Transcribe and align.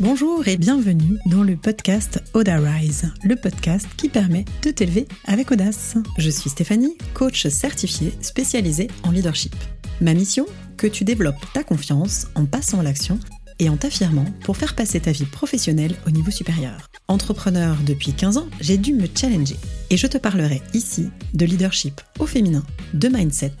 Bonjour 0.00 0.48
et 0.48 0.56
bienvenue 0.56 1.18
dans 1.26 1.42
le 1.42 1.56
podcast 1.56 2.22
Oda 2.32 2.58
Rise, 2.58 3.12
le 3.22 3.36
podcast 3.36 3.86
qui 3.96 4.08
permet 4.08 4.46
de 4.62 4.70
t'élever 4.70 5.06
avec 5.26 5.52
audace. 5.52 5.96
Je 6.16 6.30
suis 6.30 6.48
Stéphanie, 6.48 6.96
coach 7.12 7.46
certifiée 7.48 8.14
spécialisée 8.22 8.88
en 9.04 9.10
leadership. 9.10 9.54
Ma 10.00 10.14
mission 10.14 10.46
Que 10.78 10.86
tu 10.86 11.04
développes 11.04 11.44
ta 11.52 11.62
confiance 11.62 12.28
en 12.34 12.46
passant 12.46 12.80
à 12.80 12.82
l'action 12.82 13.18
et 13.58 13.68
en 13.68 13.76
t'affirmant 13.76 14.24
pour 14.42 14.56
faire 14.56 14.74
passer 14.74 15.00
ta 15.00 15.12
vie 15.12 15.26
professionnelle 15.26 15.94
au 16.06 16.10
niveau 16.10 16.30
supérieur. 16.30 16.88
Entrepreneur 17.08 17.76
depuis 17.86 18.14
15 18.14 18.38
ans, 18.38 18.48
j'ai 18.60 18.78
dû 18.78 18.94
me 18.94 19.06
challenger 19.14 19.56
et 19.90 19.96
je 19.96 20.06
te 20.06 20.16
parlerai 20.16 20.62
ici 20.72 21.10
de 21.34 21.44
leadership 21.44 22.00
au 22.18 22.26
féminin, 22.26 22.64
de 22.94 23.08
mindset, 23.08 23.52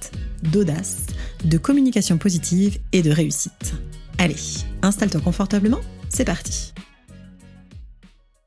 d'audace, 0.42 1.04
de 1.44 1.58
communication 1.58 2.16
positive 2.16 2.78
et 2.92 3.02
de 3.02 3.10
réussite. 3.10 3.74
Allez, 4.22 4.36
installe-toi 4.82 5.22
confortablement 5.22 5.80
c'est 6.10 6.26
parti 6.26 6.74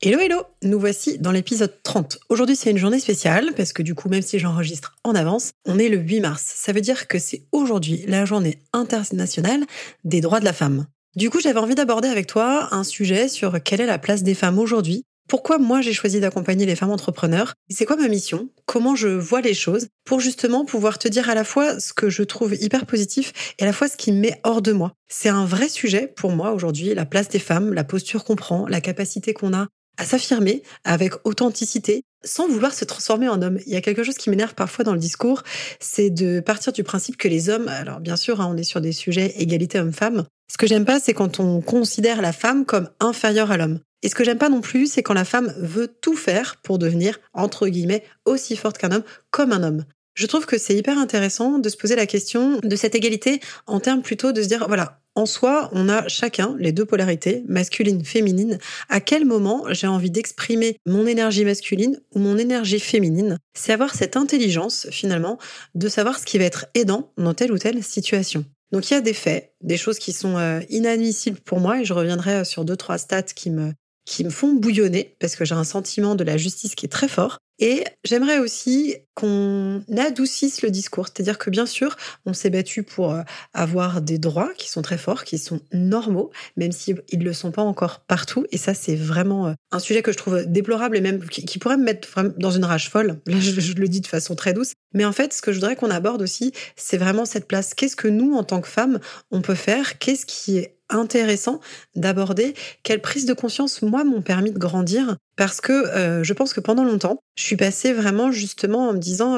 Hello 0.03 0.19
hello 0.19 0.43
Nous 0.61 0.79
voici 0.79 1.17
dans 1.17 1.31
l'épisode 1.31 1.73
30. 1.81 2.19
Aujourd'hui 2.29 2.55
c'est 2.55 2.69
une 2.69 2.77
journée 2.77 2.99
spéciale 2.99 3.53
parce 3.57 3.73
que 3.73 3.81
du 3.81 3.95
coup 3.95 4.07
même 4.07 4.21
si 4.21 4.37
j'enregistre 4.37 4.95
en 5.03 5.15
avance, 5.15 5.49
on 5.65 5.79
est 5.79 5.89
le 5.89 5.97
8 5.97 6.19
mars. 6.19 6.43
Ça 6.45 6.73
veut 6.73 6.81
dire 6.81 7.07
que 7.07 7.17
c'est 7.17 7.47
aujourd'hui 7.51 8.05
la 8.07 8.23
journée 8.23 8.61
internationale 8.71 9.65
des 10.03 10.21
droits 10.21 10.39
de 10.39 10.45
la 10.45 10.53
femme. 10.53 10.85
Du 11.15 11.31
coup 11.31 11.39
j'avais 11.41 11.59
envie 11.59 11.73
d'aborder 11.73 12.07
avec 12.07 12.27
toi 12.27 12.67
un 12.71 12.83
sujet 12.83 13.27
sur 13.27 13.63
quelle 13.63 13.81
est 13.81 13.87
la 13.87 13.97
place 13.97 14.21
des 14.21 14.35
femmes 14.35 14.59
aujourd'hui 14.59 15.05
pourquoi 15.27 15.57
moi 15.57 15.81
j'ai 15.81 15.93
choisi 15.93 16.19
d'accompagner 16.19 16.65
les 16.65 16.75
femmes 16.75 16.91
entrepreneurs 16.91 17.53
C'est 17.69 17.85
quoi 17.85 17.95
ma 17.95 18.07
mission? 18.07 18.49
Comment 18.65 18.95
je 18.95 19.07
vois 19.07 19.41
les 19.41 19.53
choses 19.53 19.87
pour 20.05 20.19
justement 20.19 20.65
pouvoir 20.65 20.99
te 20.99 21.07
dire 21.07 21.29
à 21.29 21.35
la 21.35 21.43
fois 21.43 21.79
ce 21.79 21.93
que 21.93 22.09
je 22.09 22.23
trouve 22.23 22.55
hyper 22.55 22.85
positif 22.85 23.33
et 23.57 23.63
à 23.63 23.65
la 23.65 23.73
fois 23.73 23.87
ce 23.87 23.97
qui 23.97 24.11
me 24.11 24.19
met 24.19 24.39
hors 24.43 24.61
de 24.61 24.73
moi? 24.73 24.93
C'est 25.09 25.29
un 25.29 25.45
vrai 25.45 25.69
sujet 25.69 26.07
pour 26.07 26.31
moi 26.31 26.51
aujourd'hui, 26.51 26.93
la 26.93 27.05
place 27.05 27.29
des 27.29 27.39
femmes, 27.39 27.73
la 27.73 27.83
posture 27.83 28.23
qu'on 28.23 28.35
prend, 28.35 28.67
la 28.67 28.81
capacité 28.81 29.33
qu'on 29.33 29.53
a 29.53 29.67
à 29.97 30.05
s'affirmer 30.05 30.63
avec 30.83 31.13
authenticité 31.23 32.03
sans 32.23 32.47
vouloir 32.47 32.73
se 32.73 32.85
transformer 32.85 33.27
en 33.27 33.41
homme. 33.41 33.59
Il 33.65 33.73
y 33.73 33.75
a 33.75 33.81
quelque 33.81 34.03
chose 34.03 34.17
qui 34.17 34.29
m'énerve 34.29 34.55
parfois 34.55 34.83
dans 34.83 34.93
le 34.93 34.99
discours, 34.99 35.43
c'est 35.79 36.09
de 36.09 36.39
partir 36.39 36.73
du 36.73 36.83
principe 36.83 37.17
que 37.17 37.27
les 37.27 37.49
hommes, 37.49 37.67
alors 37.67 37.99
bien 37.99 38.15
sûr, 38.15 38.41
hein, 38.41 38.49
on 38.51 38.57
est 38.57 38.63
sur 38.63 38.81
des 38.81 38.93
sujets 38.93 39.33
égalité 39.37 39.79
homme-femme, 39.79 40.23
ce 40.51 40.57
que 40.57 40.67
j'aime 40.67 40.85
pas, 40.85 40.99
c'est 40.99 41.13
quand 41.13 41.39
on 41.39 41.61
considère 41.61 42.21
la 42.21 42.31
femme 42.31 42.65
comme 42.65 42.89
inférieure 42.99 43.51
à 43.51 43.57
l'homme. 43.57 43.79
Et 44.03 44.09
ce 44.09 44.15
que 44.15 44.23
j'aime 44.23 44.37
pas 44.37 44.49
non 44.49 44.61
plus, 44.61 44.91
c'est 44.91 45.01
quand 45.01 45.13
la 45.13 45.25
femme 45.25 45.53
veut 45.57 45.87
tout 45.87 46.15
faire 46.15 46.57
pour 46.57 46.77
devenir, 46.77 47.19
entre 47.33 47.67
guillemets, 47.67 48.03
aussi 48.25 48.55
forte 48.55 48.77
qu'un 48.77 48.91
homme, 48.91 49.03
comme 49.31 49.53
un 49.53 49.63
homme. 49.63 49.85
Je 50.13 50.27
trouve 50.27 50.45
que 50.45 50.59
c'est 50.59 50.75
hyper 50.75 50.99
intéressant 50.99 51.57
de 51.57 51.69
se 51.69 51.77
poser 51.77 51.95
la 51.95 52.05
question 52.05 52.59
de 52.61 52.75
cette 52.75 52.93
égalité 52.93 53.39
en 53.65 53.79
termes 53.79 54.03
plutôt 54.03 54.31
de 54.31 54.43
se 54.43 54.47
dire, 54.47 54.65
voilà, 54.67 54.99
en 55.15 55.25
soi, 55.25 55.69
on 55.73 55.89
a 55.89 56.07
chacun 56.07 56.55
les 56.59 56.71
deux 56.71 56.85
polarités, 56.85 57.43
masculine, 57.47 58.03
féminine. 58.03 58.57
À 58.89 58.99
quel 58.99 59.25
moment 59.25 59.65
j'ai 59.69 59.87
envie 59.87 60.11
d'exprimer 60.11 60.77
mon 60.85 61.05
énergie 61.05 61.45
masculine 61.45 61.99
ou 62.13 62.19
mon 62.19 62.37
énergie 62.37 62.79
féminine? 62.79 63.37
C'est 63.55 63.73
avoir 63.73 63.93
cette 63.95 64.17
intelligence, 64.17 64.87
finalement, 64.91 65.37
de 65.75 65.87
savoir 65.87 66.19
ce 66.19 66.25
qui 66.25 66.37
va 66.37 66.45
être 66.45 66.65
aidant 66.73 67.11
dans 67.17 67.33
telle 67.33 67.51
ou 67.51 67.57
telle 67.57 67.83
situation. 67.83 68.43
Donc 68.71 68.89
il 68.89 68.95
y 68.95 68.97
a 68.97 69.01
des 69.01 69.13
faits, 69.13 69.53
des 69.61 69.77
choses 69.77 69.99
qui 69.99 70.13
sont 70.13 70.37
euh, 70.37 70.61
inadmissibles 70.69 71.39
pour 71.39 71.59
moi, 71.59 71.81
et 71.81 71.85
je 71.85 71.93
reviendrai 71.93 72.33
euh, 72.37 72.43
sur 72.43 72.65
deux, 72.65 72.75
trois 72.75 72.97
stats 72.97 73.21
qui 73.21 73.51
me, 73.51 73.71
qui 74.05 74.23
me 74.23 74.29
font 74.29 74.53
bouillonner 74.53 75.15
parce 75.19 75.35
que 75.35 75.45
j'ai 75.45 75.55
un 75.55 75.63
sentiment 75.63 76.15
de 76.15 76.23
la 76.23 76.37
justice 76.37 76.75
qui 76.75 76.85
est 76.85 76.89
très 76.89 77.07
fort. 77.07 77.37
Et 77.59 77.83
j'aimerais 78.03 78.39
aussi 78.39 78.95
qu'on 79.13 79.83
adoucisse 79.95 80.63
le 80.63 80.71
discours. 80.71 81.05
C'est-à-dire 81.05 81.37
que 81.37 81.51
bien 81.51 81.67
sûr, 81.67 81.95
on 82.25 82.33
s'est 82.33 82.49
battu 82.49 82.81
pour 82.81 83.13
euh, 83.13 83.21
avoir 83.53 84.01
des 84.01 84.17
droits 84.17 84.51
qui 84.57 84.69
sont 84.69 84.81
très 84.81 84.97
forts, 84.97 85.23
qui 85.23 85.37
sont 85.37 85.61
normaux, 85.71 86.31
même 86.57 86.71
s'ils 86.71 87.03
ne 87.13 87.23
le 87.23 87.31
sont 87.31 87.51
pas 87.51 87.61
encore 87.61 87.99
partout. 87.99 88.45
Et 88.51 88.57
ça, 88.57 88.73
c'est 88.73 88.95
vraiment 88.95 89.47
euh, 89.47 89.53
un 89.71 89.79
sujet 89.79 90.01
que 90.01 90.11
je 90.11 90.17
trouve 90.17 90.45
déplorable 90.45 90.97
et 90.97 91.01
même 91.01 91.23
qui, 91.29 91.59
pourrait 91.59 91.77
me 91.77 91.83
mettre 91.83 92.09
dans 92.37 92.51
une 92.51 92.65
rage 92.65 92.89
folle. 92.89 93.21
Là, 93.27 93.39
je, 93.39 93.61
je 93.61 93.73
le 93.73 93.87
dis 93.87 94.01
de 94.01 94.07
façon 94.07 94.35
très 94.35 94.53
douce. 94.53 94.73
Mais 94.93 95.05
en 95.05 95.11
fait, 95.11 95.31
ce 95.31 95.41
que 95.41 95.51
je 95.51 95.59
voudrais 95.59 95.75
qu'on 95.75 95.91
aborde 95.91 96.23
aussi, 96.23 96.53
c'est 96.75 96.97
vraiment 96.97 97.25
cette 97.25 97.47
place. 97.47 97.75
Qu'est-ce 97.75 97.95
que 97.95 98.07
nous, 98.07 98.33
en 98.33 98.43
tant 98.43 98.61
que 98.61 98.67
femmes, 98.67 98.99
on 99.29 99.41
peut 99.41 99.55
faire? 99.55 99.99
Qu'est-ce 99.99 100.25
qui 100.25 100.57
est 100.57 100.75
intéressant 100.93 101.59
d'aborder 101.95 102.53
quelle 102.83 103.01
prise 103.01 103.25
de 103.25 103.33
conscience 103.33 103.81
moi 103.81 104.03
m'ont 104.03 104.21
permis 104.21 104.51
de 104.51 104.59
grandir. 104.59 105.17
Parce 105.35 105.61
que 105.61 105.71
euh, 105.71 106.23
je 106.23 106.33
pense 106.33 106.53
que 106.53 106.59
pendant 106.59 106.83
longtemps 106.83 107.19
je 107.35 107.43
suis 107.43 107.55
passée 107.55 107.93
vraiment 107.93 108.31
justement 108.31 108.89
en 108.89 108.93
me 108.93 108.99
disant 108.99 109.37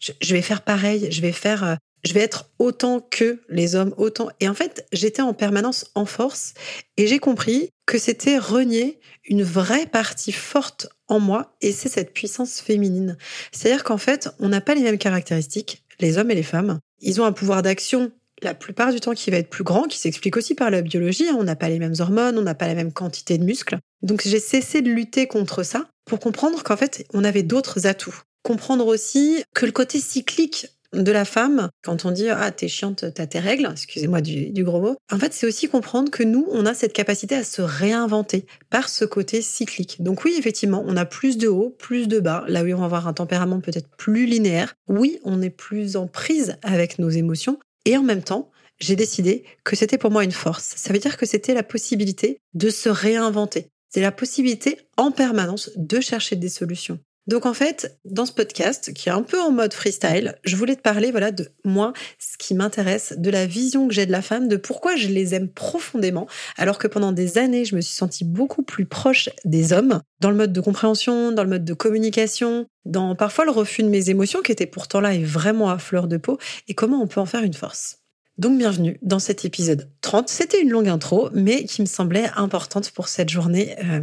je, 0.00 0.34
vais 0.34 0.42
faire 0.42 0.62
pareil 0.62 1.08
je 1.10 1.20
vais 1.20 1.32
faire 1.32 1.64
euh, 1.64 1.74
je 2.04 2.12
vais 2.12 2.20
être 2.20 2.50
autant 2.58 3.00
que 3.00 3.40
les 3.48 3.74
hommes 3.74 3.94
autant. 3.96 4.28
Et 4.40 4.48
en 4.48 4.54
fait 4.54 4.86
j'étais 4.92 5.22
en 5.22 5.34
permanence 5.34 5.86
en 5.94 6.04
force 6.04 6.54
et 6.96 7.06
j'ai 7.06 7.18
compris 7.18 7.70
que 7.86 7.98
c'était 7.98 8.38
renier 8.38 9.00
une 9.24 9.42
vraie 9.42 9.86
partie 9.86 10.32
forte 10.32 10.88
en 11.08 11.20
moi 11.20 11.56
et 11.60 11.72
c'est 11.72 11.88
cette 11.88 12.12
puissance 12.12 12.60
féminine. 12.60 13.16
C'est-à-dire 13.52 13.84
qu'en 13.84 13.98
fait 13.98 14.28
on 14.38 14.48
n'a 14.48 14.60
pas 14.60 14.74
les 14.74 14.82
mêmes 14.82 14.98
caractéristiques 14.98 15.82
les 16.00 16.18
hommes 16.18 16.30
et 16.30 16.34
les 16.34 16.42
femmes. 16.42 16.78
Ils 17.00 17.20
ont 17.20 17.24
un 17.24 17.32
pouvoir 17.32 17.62
d'action 17.62 18.12
la 18.42 18.54
plupart 18.54 18.92
du 18.92 19.00
temps 19.00 19.14
qui 19.14 19.30
va 19.30 19.38
être 19.38 19.50
plus 19.50 19.64
grand, 19.64 19.84
qui 19.84 19.98
s'explique 19.98 20.36
aussi 20.36 20.54
par 20.54 20.70
la 20.70 20.82
biologie. 20.82 21.28
Hein. 21.28 21.36
On 21.38 21.44
n'a 21.44 21.56
pas 21.56 21.68
les 21.68 21.78
mêmes 21.78 21.94
hormones, 21.98 22.38
on 22.38 22.42
n'a 22.42 22.54
pas 22.54 22.66
la 22.66 22.74
même 22.74 22.92
quantité 22.92 23.38
de 23.38 23.44
muscles. 23.44 23.78
Donc 24.02 24.22
j'ai 24.24 24.40
cessé 24.40 24.82
de 24.82 24.90
lutter 24.90 25.26
contre 25.26 25.62
ça 25.62 25.88
pour 26.04 26.20
comprendre 26.20 26.62
qu'en 26.62 26.76
fait, 26.76 27.06
on 27.12 27.24
avait 27.24 27.42
d'autres 27.42 27.86
atouts. 27.86 28.22
Comprendre 28.42 28.86
aussi 28.86 29.42
que 29.54 29.66
le 29.66 29.72
côté 29.72 29.98
cyclique 29.98 30.68
de 30.94 31.12
la 31.12 31.24
femme, 31.24 31.68
quand 31.82 32.04
on 32.04 32.10
dit 32.10 32.28
ah 32.28 32.50
t'es 32.50 32.68
chiante, 32.68 33.04
t'as 33.14 33.26
tes 33.26 33.38
règles, 33.38 33.68
excusez-moi 33.70 34.20
du, 34.20 34.64
gros 34.64 34.80
mot, 34.80 34.96
en 35.12 35.18
fait 35.18 35.34
c'est 35.34 35.46
aussi 35.46 35.68
comprendre 35.68 36.10
que 36.10 36.22
nous 36.22 36.46
on 36.50 36.64
a 36.66 36.74
cette 36.74 36.92
capacité 36.92 37.34
à 37.34 37.44
se 37.44 37.60
réinventer 37.60 38.46
par 38.70 38.88
ce 38.88 39.04
côté 39.04 39.42
cyclique. 39.42 40.02
Donc 40.02 40.24
oui 40.24 40.34
effectivement 40.38 40.82
on 40.86 40.96
a 40.96 41.04
plus 41.04 41.36
de 41.36 41.48
hauts, 41.48 41.74
plus 41.78 42.08
de 42.08 42.20
bas, 42.20 42.44
là 42.48 42.62
où 42.62 42.68
on 42.68 42.78
va 42.78 42.84
avoir 42.86 43.06
un 43.06 43.12
tempérament 43.12 43.60
peut-être 43.60 43.88
plus 43.96 44.26
linéaire. 44.26 44.74
Oui 44.88 45.18
on 45.24 45.42
est 45.42 45.50
plus 45.50 45.96
en 45.96 46.06
prise 46.06 46.56
avec 46.62 46.98
nos 46.98 47.10
émotions, 47.10 47.58
et 47.84 47.96
en 47.96 48.02
même 48.02 48.22
temps, 48.22 48.50
j'ai 48.78 48.96
décidé 48.96 49.44
que 49.64 49.76
c'était 49.76 49.98
pour 49.98 50.10
moi 50.10 50.24
une 50.24 50.32
force. 50.32 50.74
Ça 50.76 50.92
veut 50.92 50.98
dire 50.98 51.16
que 51.16 51.26
c'était 51.26 51.54
la 51.54 51.62
possibilité 51.62 52.40
de 52.54 52.70
se 52.70 52.88
réinventer. 52.88 53.70
C'est 53.88 54.00
la 54.00 54.12
possibilité 54.12 54.78
en 54.96 55.10
permanence 55.10 55.70
de 55.76 56.00
chercher 56.00 56.36
des 56.36 56.48
solutions. 56.48 56.98
Donc 57.28 57.44
en 57.44 57.52
fait, 57.52 57.98
dans 58.06 58.24
ce 58.24 58.32
podcast, 58.32 58.94
qui 58.94 59.10
est 59.10 59.12
un 59.12 59.22
peu 59.22 59.38
en 59.38 59.52
mode 59.52 59.74
freestyle, 59.74 60.36
je 60.44 60.56
voulais 60.56 60.76
te 60.76 60.80
parler 60.80 61.10
voilà 61.10 61.30
de 61.30 61.48
moi, 61.62 61.92
ce 62.18 62.38
qui 62.38 62.54
m'intéresse, 62.54 63.14
de 63.18 63.30
la 63.30 63.44
vision 63.44 63.86
que 63.86 63.92
j'ai 63.92 64.06
de 64.06 64.12
la 64.12 64.22
femme, 64.22 64.48
de 64.48 64.56
pourquoi 64.56 64.96
je 64.96 65.08
les 65.08 65.34
aime 65.34 65.48
profondément, 65.48 66.26
alors 66.56 66.78
que 66.78 66.88
pendant 66.88 67.12
des 67.12 67.36
années, 67.36 67.66
je 67.66 67.76
me 67.76 67.82
suis 67.82 67.94
sentie 67.94 68.24
beaucoup 68.24 68.62
plus 68.62 68.86
proche 68.86 69.28
des 69.44 69.74
hommes, 69.74 70.00
dans 70.20 70.30
le 70.30 70.36
mode 70.36 70.54
de 70.54 70.60
compréhension, 70.62 71.30
dans 71.30 71.44
le 71.44 71.50
mode 71.50 71.66
de 71.66 71.74
communication, 71.74 72.66
dans 72.86 73.14
parfois 73.14 73.44
le 73.44 73.50
refus 73.50 73.82
de 73.82 73.88
mes 73.88 74.08
émotions 74.08 74.40
qui 74.40 74.50
étaient 74.50 74.66
pourtant 74.66 75.00
là 75.00 75.12
et 75.12 75.22
vraiment 75.22 75.68
à 75.68 75.78
fleur 75.78 76.08
de 76.08 76.16
peau, 76.16 76.38
et 76.66 76.74
comment 76.74 77.02
on 77.02 77.06
peut 77.06 77.20
en 77.20 77.26
faire 77.26 77.42
une 77.42 77.52
force. 77.52 77.98
Donc 78.38 78.56
bienvenue 78.56 78.98
dans 79.02 79.18
cet 79.18 79.44
épisode 79.44 79.90
30. 80.00 80.30
C'était 80.30 80.62
une 80.62 80.70
longue 80.70 80.88
intro, 80.88 81.28
mais 81.34 81.64
qui 81.64 81.82
me 81.82 81.86
semblait 81.86 82.30
importante 82.36 82.90
pour 82.92 83.08
cette 83.08 83.28
journée, 83.28 83.76
euh, 83.84 84.00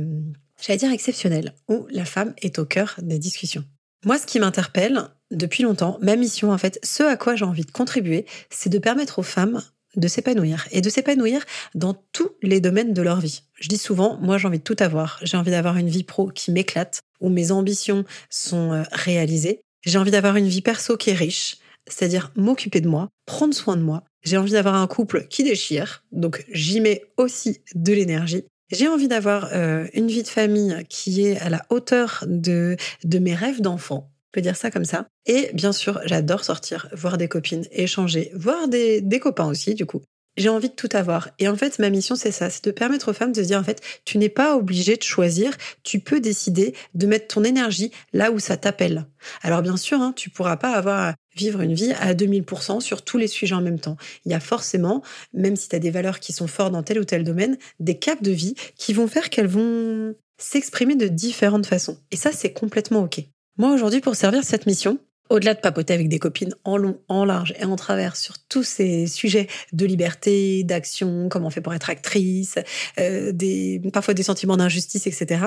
j'allais 0.65 0.79
dire 0.79 0.91
exceptionnelle, 0.91 1.53
où 1.69 1.87
la 1.91 2.05
femme 2.05 2.33
est 2.41 2.59
au 2.59 2.65
cœur 2.65 2.95
des 3.01 3.19
discussions. 3.19 3.63
Moi, 4.05 4.17
ce 4.17 4.25
qui 4.25 4.39
m'interpelle 4.39 5.09
depuis 5.31 5.63
longtemps, 5.63 5.97
ma 6.01 6.15
mission 6.15 6.51
en 6.51 6.57
fait, 6.57 6.79
ce 6.83 7.03
à 7.03 7.17
quoi 7.17 7.35
j'ai 7.35 7.45
envie 7.45 7.65
de 7.65 7.71
contribuer, 7.71 8.25
c'est 8.49 8.69
de 8.69 8.79
permettre 8.79 9.19
aux 9.19 9.23
femmes 9.23 9.61
de 9.95 10.07
s'épanouir 10.07 10.67
et 10.71 10.81
de 10.81 10.89
s'épanouir 10.89 11.43
dans 11.73 11.95
tous 12.11 12.31
les 12.41 12.59
domaines 12.59 12.93
de 12.93 13.01
leur 13.01 13.19
vie. 13.19 13.43
Je 13.53 13.67
dis 13.67 13.77
souvent, 13.77 14.17
moi 14.21 14.37
j'ai 14.37 14.47
envie 14.47 14.59
de 14.59 14.63
tout 14.63 14.75
avoir. 14.79 15.19
J'ai 15.21 15.37
envie 15.37 15.51
d'avoir 15.51 15.77
une 15.77 15.89
vie 15.89 16.03
pro 16.03 16.27
qui 16.27 16.51
m'éclate, 16.51 16.99
où 17.21 17.29
mes 17.29 17.51
ambitions 17.51 18.03
sont 18.29 18.73
euh, 18.73 18.83
réalisées. 18.91 19.61
J'ai 19.85 19.97
envie 19.97 20.11
d'avoir 20.11 20.35
une 20.35 20.47
vie 20.47 20.61
perso 20.61 20.97
qui 20.97 21.11
est 21.11 21.13
riche, 21.13 21.57
c'est-à-dire 21.87 22.31
m'occuper 22.35 22.81
de 22.81 22.89
moi, 22.89 23.09
prendre 23.25 23.53
soin 23.53 23.77
de 23.77 23.81
moi. 23.81 24.03
J'ai 24.23 24.37
envie 24.37 24.53
d'avoir 24.53 24.75
un 24.75 24.87
couple 24.87 25.27
qui 25.27 25.43
déchire, 25.43 26.03
donc 26.11 26.43
j'y 26.51 26.81
mets 26.81 27.03
aussi 27.17 27.61
de 27.75 27.93
l'énergie. 27.93 28.43
J'ai 28.71 28.87
envie 28.87 29.07
d'avoir 29.07 29.49
euh, 29.53 29.87
une 29.93 30.07
vie 30.07 30.23
de 30.23 30.27
famille 30.27 30.75
qui 30.89 31.25
est 31.25 31.39
à 31.39 31.49
la 31.49 31.65
hauteur 31.69 32.23
de, 32.27 32.77
de 33.03 33.19
mes 33.19 33.35
rêves 33.35 33.61
d'enfant 33.61 34.11
peut 34.35 34.41
dire 34.41 34.57
ça 34.57 34.69
comme 34.69 34.85
ça. 34.85 35.07
Et 35.25 35.49
bien 35.53 35.71
sûr, 35.71 36.01
j'adore 36.03 36.43
sortir, 36.43 36.89
voir 36.91 37.17
des 37.17 37.29
copines, 37.29 37.65
échanger, 37.71 38.31
voir 38.35 38.67
des, 38.67 38.99
des 38.99 39.19
copains 39.19 39.47
aussi, 39.47 39.73
du 39.75 39.85
coup. 39.85 40.01
J'ai 40.35 40.49
envie 40.49 40.67
de 40.67 40.73
tout 40.73 40.89
avoir. 40.91 41.29
Et 41.39 41.47
en 41.47 41.55
fait, 41.55 41.79
ma 41.79 41.89
mission, 41.89 42.15
c'est 42.15 42.31
ça, 42.31 42.49
c'est 42.49 42.65
de 42.65 42.71
permettre 42.71 43.11
aux 43.11 43.13
femmes 43.13 43.31
de 43.31 43.41
se 43.41 43.47
dire, 43.47 43.57
en 43.57 43.63
fait, 43.63 43.81
tu 44.03 44.17
n'es 44.17 44.27
pas 44.27 44.57
obligé 44.57 44.97
de 44.97 45.03
choisir, 45.03 45.53
tu 45.83 46.01
peux 46.01 46.19
décider 46.19 46.75
de 46.93 47.07
mettre 47.07 47.33
ton 47.33 47.45
énergie 47.45 47.91
là 48.11 48.31
où 48.31 48.39
ça 48.39 48.57
t'appelle. 48.57 49.05
Alors 49.41 49.61
bien 49.61 49.77
sûr, 49.77 50.01
hein, 50.01 50.11
tu 50.13 50.29
pourras 50.29 50.57
pas 50.57 50.71
avoir 50.71 51.13
vivre 51.35 51.61
une 51.61 51.73
vie 51.73 51.93
à 51.93 52.13
2000% 52.13 52.79
sur 52.81 53.03
tous 53.03 53.17
les 53.17 53.27
sujets 53.27 53.55
en 53.55 53.61
même 53.61 53.79
temps. 53.79 53.97
Il 54.25 54.31
y 54.31 54.35
a 54.35 54.39
forcément, 54.39 55.01
même 55.33 55.55
si 55.55 55.69
tu 55.69 55.75
as 55.75 55.79
des 55.79 55.91
valeurs 55.91 56.19
qui 56.19 56.33
sont 56.33 56.47
fortes 56.47 56.71
dans 56.71 56.83
tel 56.83 56.99
ou 56.99 57.05
tel 57.05 57.23
domaine, 57.23 57.57
des 57.79 57.97
caps 57.97 58.21
de 58.21 58.31
vie 58.31 58.55
qui 58.77 58.93
vont 58.93 59.07
faire 59.07 59.29
qu'elles 59.29 59.47
vont 59.47 60.15
s'exprimer 60.37 60.95
de 60.95 61.07
différentes 61.07 61.65
façons. 61.65 61.97
Et 62.11 62.15
ça, 62.15 62.31
c'est 62.31 62.53
complètement 62.53 63.03
OK. 63.03 63.23
Moi, 63.57 63.73
aujourd'hui, 63.73 64.01
pour 64.01 64.15
servir 64.15 64.43
cette 64.43 64.65
mission, 64.65 64.99
au-delà 65.29 65.53
de 65.53 65.59
papoter 65.59 65.93
avec 65.93 66.09
des 66.09 66.19
copines 66.19 66.53
en 66.63 66.77
long, 66.77 66.99
en 67.07 67.25
large 67.25 67.53
et 67.59 67.65
en 67.65 67.75
travers 67.75 68.15
sur 68.15 68.37
tous 68.47 68.63
ces 68.63 69.07
sujets 69.07 69.47
de 69.73 69.85
liberté, 69.85 70.63
d'action, 70.63 71.29
comment 71.29 71.47
on 71.47 71.49
fait 71.49 71.61
pour 71.61 71.73
être 71.73 71.89
actrice, 71.89 72.59
euh, 72.99 73.31
des, 73.31 73.81
parfois 73.91 74.13
des 74.13 74.23
sentiments 74.23 74.57
d'injustice, 74.57 75.07
etc. 75.07 75.45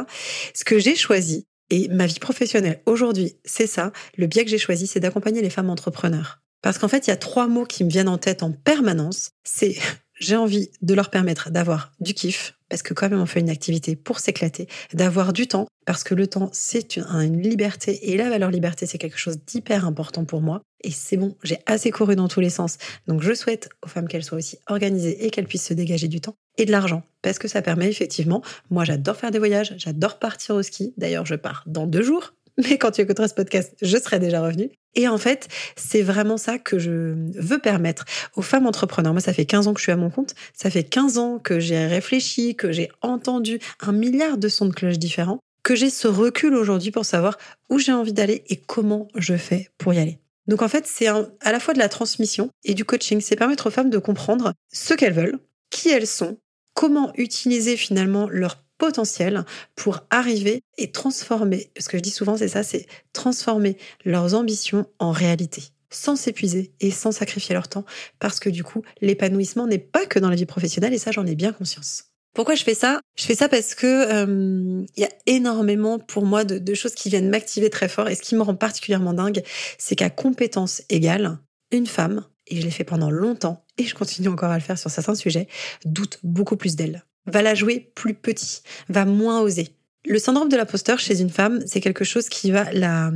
Ce 0.55 0.65
que 0.65 0.79
j'ai 0.79 0.97
choisi, 0.97 1.47
et 1.71 1.89
ma 1.89 2.07
vie 2.07 2.19
professionnelle 2.19 2.81
aujourd'hui, 2.87 3.37
c'est 3.45 3.67
ça, 3.67 3.93
le 4.17 4.27
biais 4.27 4.45
que 4.45 4.51
j'ai 4.51 4.59
choisi, 4.59 4.87
c'est 4.87 5.01
d'accompagner 5.01 5.43
les 5.43 5.51
femmes 5.51 5.71
entrepreneurs. 5.71 6.41
Parce 6.63 6.79
qu'en 6.79 6.89
fait, 6.89 7.07
il 7.07 7.11
y 7.11 7.13
a 7.13 7.17
trois 7.17 7.47
mots 7.47 7.67
qui 7.67 7.85
me 7.85 7.91
viennent 7.91 8.09
en 8.09 8.19
tête 8.19 8.43
en 8.43 8.53
permanence. 8.53 9.31
C'est 9.45 9.77
j'ai 10.21 10.37
envie 10.37 10.71
de 10.83 10.95
leur 10.95 11.11
permettre 11.11 11.51
d'avoir 11.51 11.93
du 12.01 12.15
kiff, 12.15 12.55
parce 12.69 12.83
que 12.83 12.95
quand 12.95 13.09
même 13.09 13.21
on 13.21 13.27
fait 13.27 13.41
une 13.41 13.51
activité 13.51 13.97
pour 13.97 14.19
s'éclater, 14.21 14.69
d'avoir 14.93 15.33
du 15.33 15.47
temps, 15.47 15.69
parce 15.87 16.05
que 16.05 16.15
le 16.15 16.27
temps 16.27 16.51
c'est 16.53 16.97
une, 16.97 17.41
liberté, 17.41 18.11
et 18.11 18.17
la 18.17 18.29
valeur 18.29 18.51
liberté 18.51 18.87
c'est 18.87 18.99
quelque 18.99 19.19
chose 19.19 19.39
d'hyper 19.47 19.87
important 19.87 20.25
pour 20.25 20.41
moi, 20.41 20.63
et 20.83 20.91
c'est 20.91 21.17
bon, 21.17 21.37
j'ai 21.43 21.59
assez 21.67 21.91
couru 21.91 22.17
dans 22.17 22.29
tous 22.29 22.41
les 22.41 22.51
sens, 22.51 22.79
donc 23.07 23.23
je 23.23 23.33
souhaite 23.35 23.69
aux 23.85 23.89
femmes 23.89 24.09
qu'elles 24.09 24.25
soient 24.25 24.39
aussi 24.39 24.59
organisées 24.69 25.27
et 25.27 25.31
qu'elles 25.31 25.47
puissent 25.47 25.67
se 25.67 25.75
dégager 25.75 26.09
du 26.09 26.21
temps, 26.21 26.37
et 26.57 26.65
de 26.65 26.71
l'argent, 26.71 27.03
parce 27.23 27.39
que 27.39 27.49
ça 27.49 27.63
permet 27.63 27.89
effectivement, 27.89 28.43
moi 28.71 28.85
j'adore 28.85 29.17
faire 29.17 29.31
des 29.31 29.39
voyages, 29.39 29.75
j'adore 29.77 30.19
partir 30.19 30.55
au 30.55 30.63
ski, 30.63 30.95
d'ailleurs 30.97 31.27
je 31.27 31.35
pars 31.35 31.65
dans 31.67 31.87
deux 31.87 32.03
jours, 32.03 32.33
mais 32.59 32.79
quand 32.79 32.91
tu 32.91 33.01
écouteras 33.01 33.29
ce 33.29 33.35
podcast, 33.35 33.75
je 33.81 33.97
serai 33.97 34.19
déjà 34.19 34.43
revenue. 34.43 34.71
Et 34.95 35.07
en 35.07 35.19
fait, 35.19 35.49
c'est 35.77 36.03
vraiment 36.03 36.37
ça 36.37 36.59
que 36.59 36.79
je 36.79 37.15
veux 37.39 37.59
permettre 37.59 38.05
aux 38.35 38.43
femmes 38.43 38.67
entrepreneurs. 38.67 39.13
Moi, 39.13 39.21
ça 39.21 39.33
fait 39.33 39.45
15 39.45 39.69
ans 39.69 39.75
que 39.75 39.79
je 39.79 39.85
suis 39.85 39.93
à 39.93 39.97
mon 39.97 40.11
compte. 40.11 40.35
Ça 40.55 40.71
fait 40.71 40.83
15 40.83 41.19
ans 41.19 41.39
que 41.39 41.61
j'ai 41.61 41.87
réfléchi, 41.87 42.57
que 42.57 42.73
j'ai 42.73 42.89
entendu 43.01 43.61
un 43.81 43.93
milliard 43.93 44.39
de 44.39 44.49
sons 44.49 44.67
de 44.67 44.75
cloche 44.75 44.99
différents, 44.99 45.39
que 45.63 45.77
j'ai 45.77 45.91
ce 45.91 46.09
recul 46.09 46.55
aujourd'hui 46.55 46.91
pour 46.91 47.05
savoir 47.05 47.39
où 47.69 47.79
j'ai 47.79 47.93
envie 47.93 48.13
d'aller 48.13 48.43
et 48.49 48.57
comment 48.57 49.07
je 49.15 49.37
fais 49.37 49.69
pour 49.79 49.95
y 49.95 49.99
aller. 49.99 50.19
Donc 50.49 50.63
en 50.63 50.69
fait, 50.69 50.87
c'est 50.87 51.07
à 51.07 51.53
la 51.53 51.61
fois 51.61 51.75
de 51.75 51.79
la 51.79 51.89
transmission 51.89 52.51
et 52.65 52.75
du 52.75 52.85
coaching. 52.85 53.21
C'est 53.21 53.37
permettre 53.37 53.69
aux 53.69 53.71
femmes 53.71 53.91
de 53.91 53.99
comprendre 53.99 54.55
ce 54.73 54.95
qu'elles 54.95 55.13
veulent, 55.13 55.39
qui 55.71 55.91
elles 55.91 56.07
sont, 56.07 56.39
comment 56.75 57.13
utiliser 57.17 57.77
finalement 57.77 58.29
leur 58.29 58.65
potentiel 58.79 59.45
pour 59.77 60.01
arriver 60.11 60.63
et 60.79 60.91
transformer, 60.91 61.71
ce 61.79 61.89
que 61.89 61.99
je 61.99 62.03
dis 62.03 62.11
souvent 62.11 62.37
c'est 62.37 62.49
ça, 62.49 62.63
c'est 62.63 62.87
transformer 63.13 63.77
leurs 64.05 64.35
ambitions 64.35 64.87
en 64.99 65.11
réalité 65.11 65.65
sans 65.91 66.17
s'épuiser 66.17 66.73
et 66.81 66.91
sans 66.91 67.13
sacrifier 67.13 67.55
leur 67.55 67.69
temps, 67.69 67.85
parce 68.19 68.41
que 68.41 68.51
du 68.51 68.63
coup, 68.63 68.83
l'épanouissement 69.01 69.67
n'est 69.67 69.79
pas 69.79 70.07
que 70.07 70.19
dans 70.19 70.31
la 70.31 70.37
vie 70.37 70.47
professionnelle, 70.47 70.95
et 70.95 70.99
ça, 70.99 71.13
j'en 71.13 71.27
ai 71.27 71.35
bien 71.35 71.53
conscience. 71.53 72.05
Pourquoi 72.35 72.55
je 72.55 72.63
fais 72.63 72.75
ça? 72.75 73.01
Je 73.17 73.25
fais 73.25 73.35
ça 73.35 73.49
parce 73.49 73.75
que 73.75 73.87
euh, 73.87 74.85
il 74.97 75.01
y 75.01 75.05
a 75.05 75.11
énormément 75.27 75.99
pour 75.99 76.25
moi 76.25 76.45
de, 76.45 76.75
choses 76.75 76.95
qui 76.95 77.09
viennent 77.09 77.31
m'activer 77.31 77.71
très 77.71 77.89
fort, 77.89 78.09
et 78.09 78.15
ce 78.15 78.23
qui 78.23 78.35
me 78.35 78.43
rend 78.43 78.55
particulièrement 78.55 79.15
dingue, 79.15 79.43
c'est 79.79 79.97
qu'à 79.97 80.11
compétence 80.11 80.83
égale, 80.89 81.39
une 81.73 81.87
femme, 81.87 82.25
et 82.47 82.61
je 82.61 82.63
l'ai 82.63 82.71
fait 82.71 82.85
pendant 82.85 83.11
longtemps, 83.11 83.65
et 83.77 83.85
je 83.85 83.95
continue 83.95 84.29
encore 84.29 84.51
à 84.51 84.57
le 84.57 84.63
faire 84.63 84.79
sur 84.79 84.91
certains 84.91 85.15
sujets, 85.15 85.49
doute 85.85 86.19
beaucoup 86.23 86.57
plus 86.57 86.77
d'elle 86.77 87.03
va 87.29 87.43
la 87.43 87.55
jouer 87.55 87.93
plus 87.95 88.15
petit, 88.15 88.63
va 88.89 89.05
moins 89.05 89.41
oser. 89.41 89.69
Le 90.07 90.19
syndrome 90.19 90.49
de 90.49 90.57
l'imposteur 90.57 90.99
chez 90.99 91.21
une 91.21 91.31
femme, 91.31 91.61
c'est 91.67 91.81
quelque 91.81 92.05
chose 92.05 92.29
qui 92.29 92.51
va 92.51 92.73
la 92.73 93.11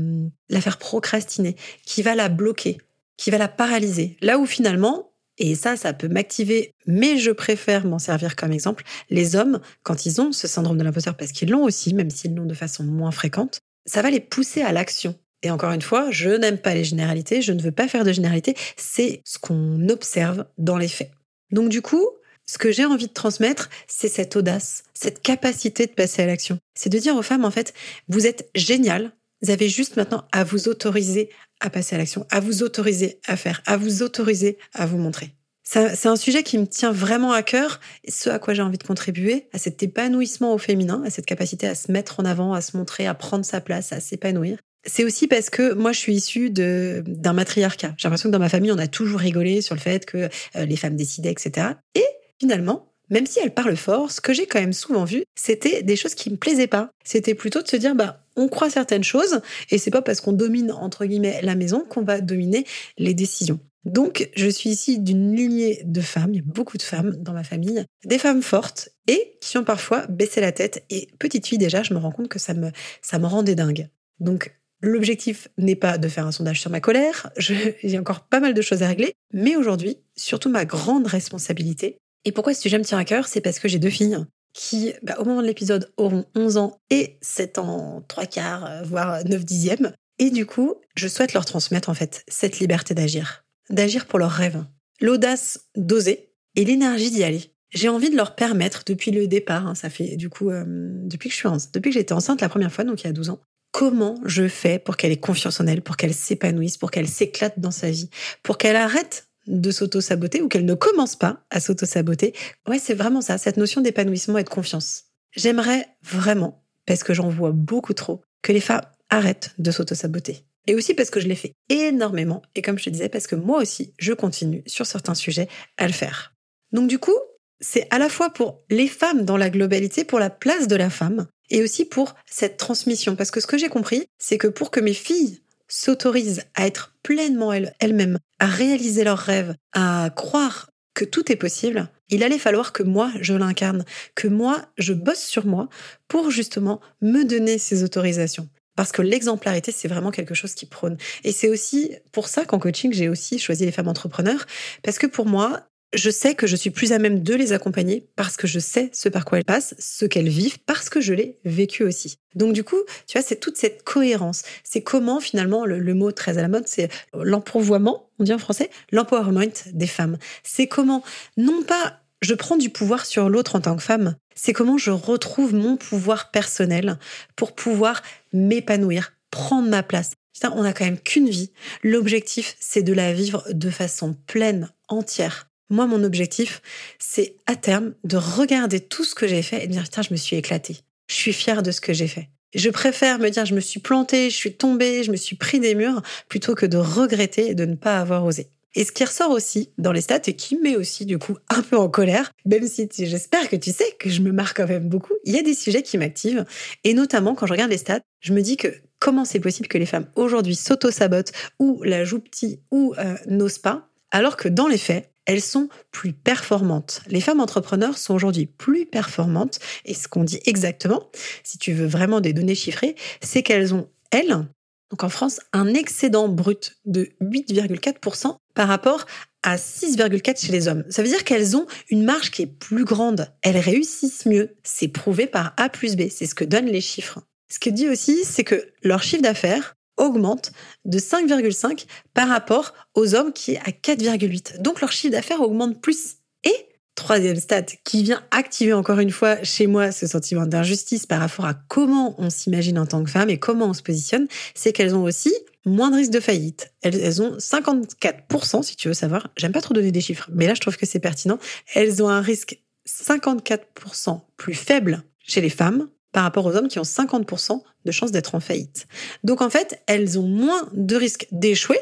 faire 0.61 0.79
procrastiner, 0.79 1.56
qui 1.85 2.03
va 2.03 2.15
la 2.15 2.29
bloquer, 2.29 2.79
qui 3.17 3.31
va 3.31 3.38
la 3.38 3.49
paralyser. 3.49 4.17
Là 4.20 4.38
où 4.38 4.47
finalement, 4.47 5.12
et 5.43 5.56
ça, 5.56 5.77
ça 5.77 5.93
peut 5.93 6.06
m'activer, 6.06 6.73
mais 6.87 7.19
je 7.19 7.33
préfère 7.33 7.85
m'en 7.85 7.99
servir 7.99 8.37
comme 8.37 8.53
exemple, 8.53 8.85
les 9.11 9.35
hommes, 9.35 9.61
quand 9.83 10.06
ils 10.06 10.21
ont 10.21 10.31
ce 10.31 10.47
syndrome 10.47 10.79
de 10.79 10.85
l'imposteur, 10.85 11.17
parce 11.17 11.33
qu'ils 11.33 11.50
l'ont 11.50 11.65
aussi, 11.65 11.94
même 11.94 12.11
s'ils 12.11 12.37
l'ont 12.37 12.47
de 12.47 12.55
façon 12.55 12.85
moins 12.85 13.11
fréquente, 13.11 13.59
ça 13.85 14.03
va 14.03 14.11
les 14.11 14.21
pousser 14.21 14.62
à 14.62 14.71
l'action. 14.71 15.17
Et 15.43 15.50
encore 15.50 15.73
une 15.73 15.83
fois, 15.83 16.12
je 16.12 16.31
n'aime 16.31 16.59
pas 16.59 16.75
les 16.75 16.85
généralités, 16.85 17.43
je 17.43 17.53
ne 17.53 17.61
veux 17.61 17.73
pas 17.73 17.89
faire 17.89 18.05
de 18.05 18.12
généralités, 18.12 18.55
c'est 18.77 19.21
ce 19.25 19.39
qu'on 19.39 19.89
observe 19.89 20.47
dans 20.59 20.79
les 20.79 20.87
faits. 20.87 21.11
Donc 21.50 21.71
du 21.71 21.83
coup, 21.83 22.09
ce 22.47 22.56
que 22.56 22.71
j'ai 22.71 22.85
envie 22.85 23.09
de 23.09 23.12
transmettre, 23.12 23.69
c'est 23.89 24.09
cette 24.09 24.37
audace, 24.37 24.85
cette 24.94 25.23
capacité 25.23 25.87
de 25.87 25.93
passer 25.93 26.23
à 26.23 26.27
l'action. 26.27 26.59
C'est 26.77 26.89
de 26.89 26.99
dire 26.99 27.17
aux 27.17 27.23
femmes, 27.23 27.44
en 27.44 27.50
fait, 27.50 27.75
vous 28.06 28.29
êtes 28.29 28.49
géniales, 28.55 29.11
vous 29.43 29.50
avez 29.50 29.69
juste 29.69 29.97
maintenant 29.97 30.25
à 30.33 30.44
vous 30.44 30.69
autoriser 30.69 31.31
à 31.61 31.71
passer 31.71 31.94
à 31.94 31.99
l'action, 31.99 32.27
à 32.31 32.41
vous 32.41 32.62
autoriser 32.62 33.21
à 33.27 33.37
faire, 33.37 33.62
à 33.67 33.77
vous 33.77 34.03
autoriser 34.03 34.59
à 34.75 34.87
vous 34.87 34.99
montrer. 34.99 35.35
C'est 35.65 36.06
un 36.06 36.17
sujet 36.17 36.43
qui 36.43 36.59
me 36.59 36.67
tient 36.67 36.93
vraiment 36.93 37.33
à 37.33 37.43
cœur, 37.43 37.81
ce 38.09 38.29
à 38.29 38.39
quoi 38.39 38.53
j'ai 38.53 38.62
envie 38.62 38.79
de 38.79 38.83
contribuer, 38.83 39.47
à 39.53 39.59
cet 39.59 39.83
épanouissement 39.83 40.53
au 40.53 40.59
féminin, 40.59 41.03
à 41.06 41.11
cette 41.11 41.25
capacité 41.25 41.67
à 41.67 41.75
se 41.75 41.91
mettre 41.91 42.21
en 42.21 42.25
avant, 42.25 42.53
à 42.53 42.61
se 42.61 42.77
montrer, 42.77 43.06
à 43.06 43.15
prendre 43.15 43.44
sa 43.44 43.61
place, 43.61 43.93
à 43.93 44.00
s'épanouir. 44.00 44.59
C'est 44.85 45.05
aussi 45.05 45.29
parce 45.29 45.50
que 45.50 45.73
moi, 45.73 45.93
je 45.93 45.99
suis 45.99 46.15
issue 46.15 46.50
d'un 46.50 47.33
matriarcat. 47.33 47.94
J'ai 47.97 48.09
l'impression 48.09 48.29
que 48.29 48.33
dans 48.33 48.41
ma 48.41 48.49
famille, 48.49 48.73
on 48.73 48.79
a 48.79 48.89
toujours 48.89 49.21
rigolé 49.21 49.61
sur 49.62 49.77
le 49.77 49.81
fait 49.81 50.05
que 50.05 50.29
euh, 50.56 50.67
les 50.67 50.77
femmes 50.77 50.97
décidaient, 50.97 51.31
etc. 51.31 51.69
Et 51.94 52.05
finalement, 52.41 52.92
même 53.12 53.26
si 53.26 53.38
elle 53.41 53.53
parle 53.53 53.76
fort, 53.76 54.11
ce 54.11 54.23
que 54.23 54.32
j'ai 54.32 54.47
quand 54.47 54.59
même 54.59 54.73
souvent 54.73 55.05
vu, 55.05 55.23
c'était 55.37 55.82
des 55.82 55.97
choses 55.97 56.14
qui 56.14 56.31
me 56.31 56.37
plaisaient 56.37 56.67
pas. 56.67 56.91
C'était 57.05 57.35
plutôt 57.35 57.61
de 57.61 57.69
se 57.69 57.76
dire, 57.76 57.94
bah, 57.94 58.25
on 58.37 58.49
croit 58.49 58.70
certaines 58.70 59.05
choses, 59.05 59.43
et 59.70 59.76
c'est 59.76 59.91
pas 59.91 60.00
parce 60.00 60.23
qu'on 60.23 60.32
domine, 60.32 60.73
entre 60.73 61.05
guillemets, 61.05 61.41
la 61.43 61.55
maison 61.55 61.85
qu'on 61.87 62.03
va 62.03 62.23
dominer 62.23 62.64
les 62.97 63.12
décisions. 63.12 63.61
Donc, 63.85 64.31
je 64.35 64.49
suis 64.49 64.70
ici 64.70 64.99
d'une 64.99 65.37
lignée 65.37 65.82
de 65.85 66.00
femmes, 66.00 66.31
il 66.32 66.37
y 66.37 66.41
a 66.41 66.44
beaucoup 66.47 66.79
de 66.79 66.82
femmes 66.82 67.14
dans 67.17 67.35
ma 67.35 67.44
famille, 67.44 67.85
des 68.06 68.19
femmes 68.19 68.43
fortes 68.43 68.88
et 69.06 69.37
qui 69.43 69.58
ont 69.58 69.65
parfois 69.65 70.06
baissé 70.06 70.41
la 70.41 70.53
tête. 70.53 70.85
Et 70.88 71.08
petite 71.19 71.47
fille 71.47 71.58
déjà, 71.58 71.82
je 71.82 71.93
me 71.93 71.99
rends 71.99 72.12
compte 72.12 72.29
que 72.29 72.38
ça 72.38 72.55
me, 72.55 72.70
ça 73.03 73.19
me 73.19 73.26
rendait 73.26 73.56
dingue. 73.56 73.88
Donc, 74.20 74.55
L'objectif 74.85 75.47
n'est 75.58 75.76
pas 75.76 75.97
de 75.97 76.08
faire 76.08 76.26
un 76.26 76.32
sondage 76.32 76.61
sur 76.61 76.70
ma 76.70 76.81
colère, 76.81 77.31
j'ai 77.37 77.99
encore 77.99 78.26
pas 78.26 78.41
mal 78.41 78.53
de 78.53 78.61
choses 78.61 78.82
à 78.82 78.88
régler, 78.88 79.15
mais 79.32 79.55
aujourd'hui, 79.55 79.99
surtout 80.17 80.50
ma 80.50 80.65
grande 80.65 81.06
responsabilité, 81.06 81.99
et 82.25 82.33
pourquoi 82.33 82.55
ce 82.55 82.63
sujet 82.63 82.79
me 82.79 82.85
tient 82.85 82.99
à 82.99 83.05
cœur 83.05 83.27
C'est 83.27 83.41
parce 83.41 83.59
que 83.59 83.69
j'ai 83.69 83.79
deux 83.79 83.91
filles 83.91 84.19
qui, 84.53 84.93
bah, 85.03 85.17
au 85.19 85.25
moment 85.25 85.43
de 85.43 85.47
l'épisode, 85.47 85.93
auront 85.97 86.25
11 86.35 86.57
ans 86.59 86.81
et 86.91 87.19
7 87.23 87.59
ans, 87.59 88.05
3 88.09 88.27
quarts, 88.27 88.67
euh, 88.67 88.83
voire 88.83 89.25
9 89.25 89.45
dixièmes. 89.45 89.93
Et 90.19 90.31
du 90.31 90.47
coup, 90.47 90.77
je 90.95 91.09
souhaite 91.09 91.33
leur 91.33 91.45
transmettre 91.45 91.89
en 91.89 91.95
fait 91.95 92.23
cette 92.29 92.61
liberté 92.61 92.95
d'agir, 92.95 93.45
d'agir 93.71 94.07
pour 94.07 94.19
leurs 94.19 94.31
rêves, 94.31 94.63
l'audace 95.01 95.69
d'oser 95.77 96.31
et 96.55 96.65
l'énergie 96.65 97.11
d'y 97.11 97.25
aller. 97.25 97.55
J'ai 97.73 97.89
envie 97.89 98.11
de 98.11 98.17
leur 98.17 98.35
permettre 98.35 98.83
depuis 98.87 99.11
le 99.11 99.27
départ, 99.27 99.67
hein, 99.67 99.75
ça 99.75 99.89
fait 99.89 100.17
du 100.17 100.29
coup 100.29 100.51
euh, 100.51 100.65
depuis 100.67 101.31
que 101.31 101.35
je 101.35 101.39
suis 101.39 101.49
enceinte, 101.49 101.73
depuis 101.73 101.91
que 101.91 101.95
j'étais 101.95 102.13
enceinte 102.13 102.43
la 102.43 102.51
première 102.51 102.71
fois, 102.71 102.85
donc 102.85 103.03
il 103.03 103.07
y 103.07 103.11
a 103.11 103.15
12 103.15 103.31
ans, 103.31 103.41
comment 103.71 104.21
je 104.27 104.47
fais 104.47 104.79
pour 104.79 104.99
qu'elle 104.99 105.11
ait 105.11 105.17
confiance 105.17 105.59
en 105.59 105.67
elle, 105.67 105.81
pour 105.81 105.97
qu'elle 105.97 106.13
s'épanouisse, 106.13 106.77
pour 106.77 106.91
qu'elle 106.91 107.09
s'éclate 107.09 107.59
dans 107.59 107.71
sa 107.71 107.91
vie, 107.91 108.11
pour 108.43 108.59
qu'elle 108.59 108.77
arrête 108.77 109.31
de 109.47 109.71
s'auto-saboter 109.71 110.43
ou 110.43 110.49
qu'elle 110.49 110.65
ne 110.65 110.75
commence 110.75 111.17
pas 111.17 111.44
à 111.50 111.61
s'auto-saboter. 111.61 112.35
Ouais, 112.69 112.79
c'est 112.79 112.94
vraiment 112.94 113.21
ça, 113.21 113.39
cette 113.39 113.56
notion 113.56 113.81
d'épanouissement 113.81 114.39
et 114.39 114.44
de 114.44 114.49
confiance. 114.49 115.05
J'aimerais 115.34 115.87
vraiment, 116.03 116.65
parce 116.87 117.03
que 117.03 117.15
j'en 117.15 117.29
vois 117.29 117.53
beaucoup 117.53 117.94
trop, 117.94 118.22
que 118.43 118.53
les 118.53 118.61
femmes 118.61 118.82
arrêtent 119.11 119.55
de 119.58 119.70
s'auto-saboter. 119.70 120.44
Et 120.67 120.75
aussi 120.75 120.94
parce 120.94 121.11
que 121.11 121.20
je 121.20 121.27
l'ai 121.27 121.34
fait 121.34 121.53
énormément, 121.69 122.43
et 122.55 122.63
comme 122.63 122.79
je 122.79 122.84
te 122.84 122.91
disais, 122.91 123.08
parce 123.08 123.27
que 123.27 123.34
moi 123.34 123.61
aussi, 123.61 123.94
je 123.99 124.13
continue 124.13 124.63
sur 124.67 124.87
certains 124.87 125.15
sujets 125.15 125.49
à 125.77 125.87
le 125.87 125.93
faire. 125.93 126.34
Donc 126.70 126.89
du 126.89 126.99
coup, 126.99 127.17
c'est 127.61 127.87
à 127.91 127.99
la 127.99 128.08
fois 128.08 128.31
pour 128.31 128.63
les 128.70 128.89
femmes 128.89 129.25
dans 129.25 129.37
la 129.37 129.51
globalité, 129.51 130.05
pour 130.05 130.19
la 130.19 130.31
place 130.31 130.69
de 130.69 130.77
la 130.77 130.91
femme, 130.91 131.27
et 131.51 131.63
aussi 131.63 131.84
pour 131.84 132.15
cette 132.27 132.56
transmission. 132.56 133.15
Parce 133.15 133.31
que 133.31 133.41
ce 133.41 133.46
que 133.46 133.58
j'ai 133.58 133.69
compris, 133.69 134.06
c'est 134.19 134.39
que 134.39 134.49
pour 134.49 134.70
que 134.70 134.81
mes 134.81 134.94
filles 134.94 135.42
s'autorisent 135.72 136.44
à 136.55 136.67
être 136.67 136.94
pleinement 137.02 137.50
elles-mêmes, 137.52 138.19
à 138.38 138.46
réaliser 138.46 139.05
leurs 139.05 139.19
rêves, 139.19 139.55
à 139.72 140.10
croire 140.14 140.70
que 140.94 141.06
tout 141.06 141.32
est 141.32 141.36
possible, 141.36 141.88
il 142.10 142.22
allait 142.22 142.38
falloir 142.38 142.74
que 142.74 142.82
moi, 142.82 143.10
je 143.22 143.32
l'incarne, 143.32 143.86
que 144.14 144.29
moi, 144.29 144.60
je 144.76 144.93
bosse 144.93 145.22
sur 145.22 145.46
moi 145.46 145.70
pour 146.08 146.31
justement 146.31 146.82
me 147.00 147.24
donner 147.24 147.56
ces 147.56 147.84
autorisations. 147.84 148.50
Parce 148.76 148.93
que 148.93 149.00
l'exemplarité, 149.00 149.72
c'est 149.72 149.88
vraiment 149.88 150.10
quelque 150.10 150.34
chose 150.34 150.55
qui 150.55 150.67
prône. 150.67 150.98
Et 151.24 151.32
c'est 151.32 151.48
aussi 151.48 151.96
pour 152.10 152.29
ça 152.29 152.44
qu'en 152.44 152.58
coaching, 152.58 152.93
j'ai 152.93 153.08
aussi 153.08 153.38
choisi 153.38 153.64
les 153.64 153.72
femmes 153.72 153.88
entrepreneurs, 153.88 154.44
parce 154.82 154.98
que 154.98 155.06
pour 155.06 155.24
moi, 155.24 155.69
je 155.94 156.11
sais 156.11 156.34
que 156.34 156.46
je 156.46 156.56
suis 156.56 156.70
plus 156.70 156.93
à 156.93 156.99
même 156.99 157.22
de 157.22 157.34
les 157.34 157.53
accompagner 157.53 158.08
parce 158.17 158.37
que 158.37 158.46
je 158.46 158.58
sais 158.58 158.91
ce 158.93 159.08
par 159.08 159.25
quoi 159.25 159.39
elles 159.39 159.44
passent, 159.44 159.75
ce 159.79 160.05
qu'elles 160.06 160.29
vivent, 160.29 160.58
parce 160.65 160.89
que 160.89 161.01
je 161.01 161.13
l'ai 161.13 161.39
vécu 161.44 161.84
aussi. 161.84 162.19
Donc 162.34 162.53
du 162.53 162.65
coup, 162.65 162.81
tu 163.06 163.19
vois, 163.19 163.27
c'est 163.27 163.41
toute 163.41 163.56
cette 163.56 163.82
cohérence. 163.82 164.43
C'est 164.65 164.82
comment 164.82 165.20
finalement, 165.20 165.65
le, 165.67 165.94
mot 165.94 166.13
très 166.13 166.39
à 166.39 166.43
la 166.43 166.49
mode, 166.49 166.67
c'est 166.67 166.89
l'empouvoiement, 167.15 168.08
on 168.19 168.25
dit 168.25 168.32
en 168.32 168.39
français, 168.39 168.70
l'empowerment 168.91 169.53
des 169.72 169.87
femmes. 169.87 170.17
C'est 170.43 170.67
comment, 170.67 171.03
non 171.37 171.63
pas 171.63 171.99
je 172.22 172.34
prends 172.34 172.56
du 172.56 172.70
pouvoir 172.70 173.05
sur 173.05 173.29
l'autre 173.29 173.56
en 173.56 173.61
tant 173.61 173.77
que 173.77 173.82
femme, 173.82 174.15
c'est 174.37 174.53
comment 174.53 174.79
je 174.79 174.93
retrouve 174.93 175.55
mon 175.55 175.77
pouvoir 175.77 176.31
personnel 176.31 176.96
pour 177.34 177.53
pouvoir 177.53 178.01
m'épanouir, 178.32 179.13
prendre 179.31 179.69
ma 179.69 179.82
place. 179.82 180.13
Putain, 180.32 180.53
on 180.56 180.63
n'a 180.63 180.72
quand 180.72 180.84
même 180.84 181.01
qu'une 181.01 181.29
vie. 181.29 181.51
L'objectif, 181.82 182.56
c'est 182.61 182.82
de 182.82 182.93
la 182.93 183.13
vivre 183.13 183.44
de 183.51 183.70
façon 183.70 184.15
pleine, 184.27 184.70
entière. 184.89 185.52
Moi, 185.71 185.87
mon 185.87 186.05
objectif, 186.05 186.61
c'est 186.99 187.37
à 187.47 187.57
terme 187.57 187.95
de 188.05 188.17
regarder 188.17 188.81
tout 188.81 189.05
ce 189.05 189.15
que 189.15 189.27
j'ai 189.27 189.43
fait 189.43 189.65
et 189.65 189.67
de 189.67 189.73
dire, 189.73 189.89
tiens, 189.89 190.03
je 190.03 190.13
me 190.13 190.17
suis 190.17 190.37
éclatée. 190.37 190.79
Je 191.09 191.15
suis 191.15 191.33
fière 191.33 191.63
de 191.63 191.71
ce 191.71 191.81
que 191.81 191.93
j'ai 191.93 192.09
fait. 192.09 192.29
Je 192.55 192.69
préfère 192.69 193.19
me 193.19 193.31
dire 193.31 193.47
je 193.47 193.55
me 193.55 193.61
suis 193.61 193.81
plantée, 193.81 194.29
je 194.29 194.37
suis 194.37 194.55
tombée, 194.55 195.03
je 195.05 195.11
me 195.11 195.17
suis 195.17 195.37
pris 195.37 195.59
des 195.59 195.75
murs, 195.75 196.03
plutôt 196.29 196.55
que 196.55 196.67
de 196.67 196.77
regretter 196.77 197.55
de 197.55 197.65
ne 197.65 197.75
pas 197.75 197.99
avoir 197.99 198.25
osé. 198.25 198.49
Et 198.75 198.85
ce 198.85 198.93
qui 198.93 199.05
ressort 199.05 199.31
aussi 199.31 199.71
dans 199.79 199.93
les 199.93 200.01
stats 200.01 200.23
et 200.27 200.35
qui 200.35 200.57
me 200.57 200.63
met 200.63 200.77
aussi 200.77 201.05
du 201.05 201.19
coup 201.19 201.37
un 201.51 201.63
peu 201.63 201.77
en 201.77 201.89
colère, 201.89 202.33
même 202.47 202.67
si 202.67 202.89
j'espère 202.99 203.49
que 203.49 203.57
tu 203.57 203.71
sais 203.71 203.93
que 203.99 204.09
je 204.09 204.21
me 204.23 204.33
marque 204.33 204.59
quand 204.59 204.69
même 204.69 204.89
beaucoup, 204.89 205.13
il 205.25 205.35
y 205.35 205.39
a 205.39 205.43
des 205.43 205.55
sujets 205.55 205.83
qui 205.83 205.99
m'activent. 205.99 206.45
Et 206.85 206.95
notamment 206.95 207.35
quand 207.35 207.47
je 207.47 207.53
regarde 207.53 207.71
les 207.71 207.79
stats, 207.79 208.01
je 208.21 208.33
me 208.33 208.41
dis 208.41 208.57
que 208.57 208.69
comment 208.99 209.25
c'est 209.25 209.41
possible 209.41 209.69
que 209.69 209.79
les 209.79 209.87
femmes 209.87 210.09
aujourd'hui 210.17 210.55
s'auto-sabotent 210.55 211.33
ou 211.59 211.83
la 211.83 212.05
jouent 212.05 212.21
petit 212.21 212.61
ou 212.71 212.95
euh, 212.99 213.17
n'osent 213.27 213.59
pas, 213.59 213.91
alors 214.11 214.37
que 214.37 214.49
dans 214.49 214.69
les 214.69 214.79
faits, 214.79 215.12
elles 215.26 215.43
sont 215.43 215.69
plus 215.91 216.12
performantes. 216.12 217.02
Les 217.08 217.20
femmes 217.20 217.41
entrepreneurs 217.41 217.98
sont 217.98 218.14
aujourd'hui 218.14 218.46
plus 218.46 218.86
performantes 218.86 219.58
et 219.84 219.94
ce 219.94 220.08
qu'on 220.08 220.24
dit 220.24 220.41
exactement, 220.44 221.10
si 221.44 221.58
tu 221.58 221.72
veux 221.72 221.86
vraiment 221.86 222.20
des 222.20 222.32
données 222.32 222.55
chiffrées, 222.55 222.96
c'est 223.20 223.43
qu'elles 223.43 223.74
ont, 223.74 223.88
elles, 224.10 224.46
donc 224.93 225.05
en 225.05 225.08
France, 225.08 225.41
un 225.55 225.72
excédent 225.72 226.29
brut 226.29 226.76
de 226.84 227.08
8,4% 227.22 228.36
par 228.55 228.69
rapport 228.69 229.06
à 229.43 229.56
6,4 229.56 230.44
chez 230.46 230.52
les 230.52 230.69
hommes. 230.69 230.84
Ça 230.91 231.02
veut 231.02 231.08
dire 231.08 231.24
qu'elles 231.24 231.56
ont 231.56 231.67
une 231.88 232.05
marge 232.05 232.31
qui 232.31 232.43
est 232.43 232.46
plus 232.46 232.84
grande. 232.84 233.29
Elles 233.41 233.58
réussissent 233.58 234.26
mieux. 234.26 234.55
C'est 234.62 234.88
prouvé 234.88 235.26
par 235.26 235.55
A 235.56 235.70
plus 235.70 235.96
B. 235.96 236.02
C'est 236.10 236.26
ce 236.26 236.34
que 236.34 236.44
donnent 236.44 236.67
les 236.67 236.82
chiffres. 236.82 237.20
Ce 237.50 237.58
que 237.58 237.70
dit 237.70 237.88
aussi, 237.88 238.24
c'est 238.24 238.44
que 238.44 238.69
leur 238.82 239.02
chiffre 239.02 239.22
d'affaires 239.22 239.74
augmente 239.96 240.53
de 240.84 240.99
5,5 240.99 241.87
par 242.15 242.29
rapport 242.29 242.75
aux 242.94 243.15
hommes 243.15 243.32
qui 243.32 243.53
est 243.53 243.58
à 243.58 243.70
4,8. 243.70 244.61
Donc 244.61 244.81
leur 244.81 244.93
chiffre 244.93 245.13
d'affaires 245.13 245.41
augmente 245.41 245.81
plus. 245.81 246.17
Et 246.44 246.55
troisième 246.94 247.37
stat 247.37 247.63
qui 247.84 248.03
vient 248.03 248.22
activer 248.31 248.72
encore 248.72 248.99
une 248.99 249.11
fois 249.11 249.43
chez 249.43 249.67
moi 249.67 249.93
ce 249.93 250.06
sentiment 250.06 250.46
d'injustice 250.46 251.06
par 251.06 251.20
rapport 251.20 251.46
à 251.46 251.55
comment 251.55 252.15
on 252.19 252.31
s'imagine 252.31 252.79
en 252.79 252.87
tant 252.87 253.03
que 253.05 253.11
femme 253.11 253.31
et 253.31 253.39
comment 253.39 253.67
on 253.67 253.75
se 253.75 253.82
positionne, 253.82 254.27
c'est 254.55 254.72
qu'elles 254.72 254.94
ont 254.94 255.05
aussi 255.05 255.32
moins 255.65 255.91
de 255.91 255.96
risques 255.96 256.13
de 256.13 256.20
faillite. 256.20 256.72
Elles, 256.82 257.22
ont 257.22 257.37
54%, 257.37 258.63
si 258.63 258.77
tu 258.77 258.89
veux 258.89 258.94
savoir. 258.94 259.29
J'aime 259.37 259.53
pas 259.53 259.61
trop 259.61 259.75
donner 259.75 259.93
des 259.93 260.01
chiffres, 260.01 260.29
mais 260.32 260.46
là, 260.46 260.55
je 260.55 260.61
trouve 260.61 260.77
que 260.77 260.87
c'est 260.87 261.01
pertinent. 261.01 261.39
Elles 261.75 262.03
ont 262.03 262.08
un 262.08 262.20
risque 262.20 262.58
54% 262.89 264.20
plus 264.37 264.55
faible 264.55 265.05
chez 265.20 265.41
les 265.41 265.51
femmes 265.51 265.89
par 266.13 266.23
rapport 266.23 266.47
aux 266.47 266.57
hommes 266.57 266.69
qui 266.69 266.79
ont 266.79 266.83
50% 266.83 267.63
de 267.85 267.91
chances 267.91 268.13
d'être 268.13 268.35
en 268.35 268.41
faillite. 268.41 268.87
Donc 269.25 269.41
en 269.41 269.51
fait, 269.51 269.83
elles 269.87 270.19
ont 270.19 270.27
moins 270.27 270.69
de 270.73 270.97
risques 270.97 271.27
d'échouer 271.33 271.79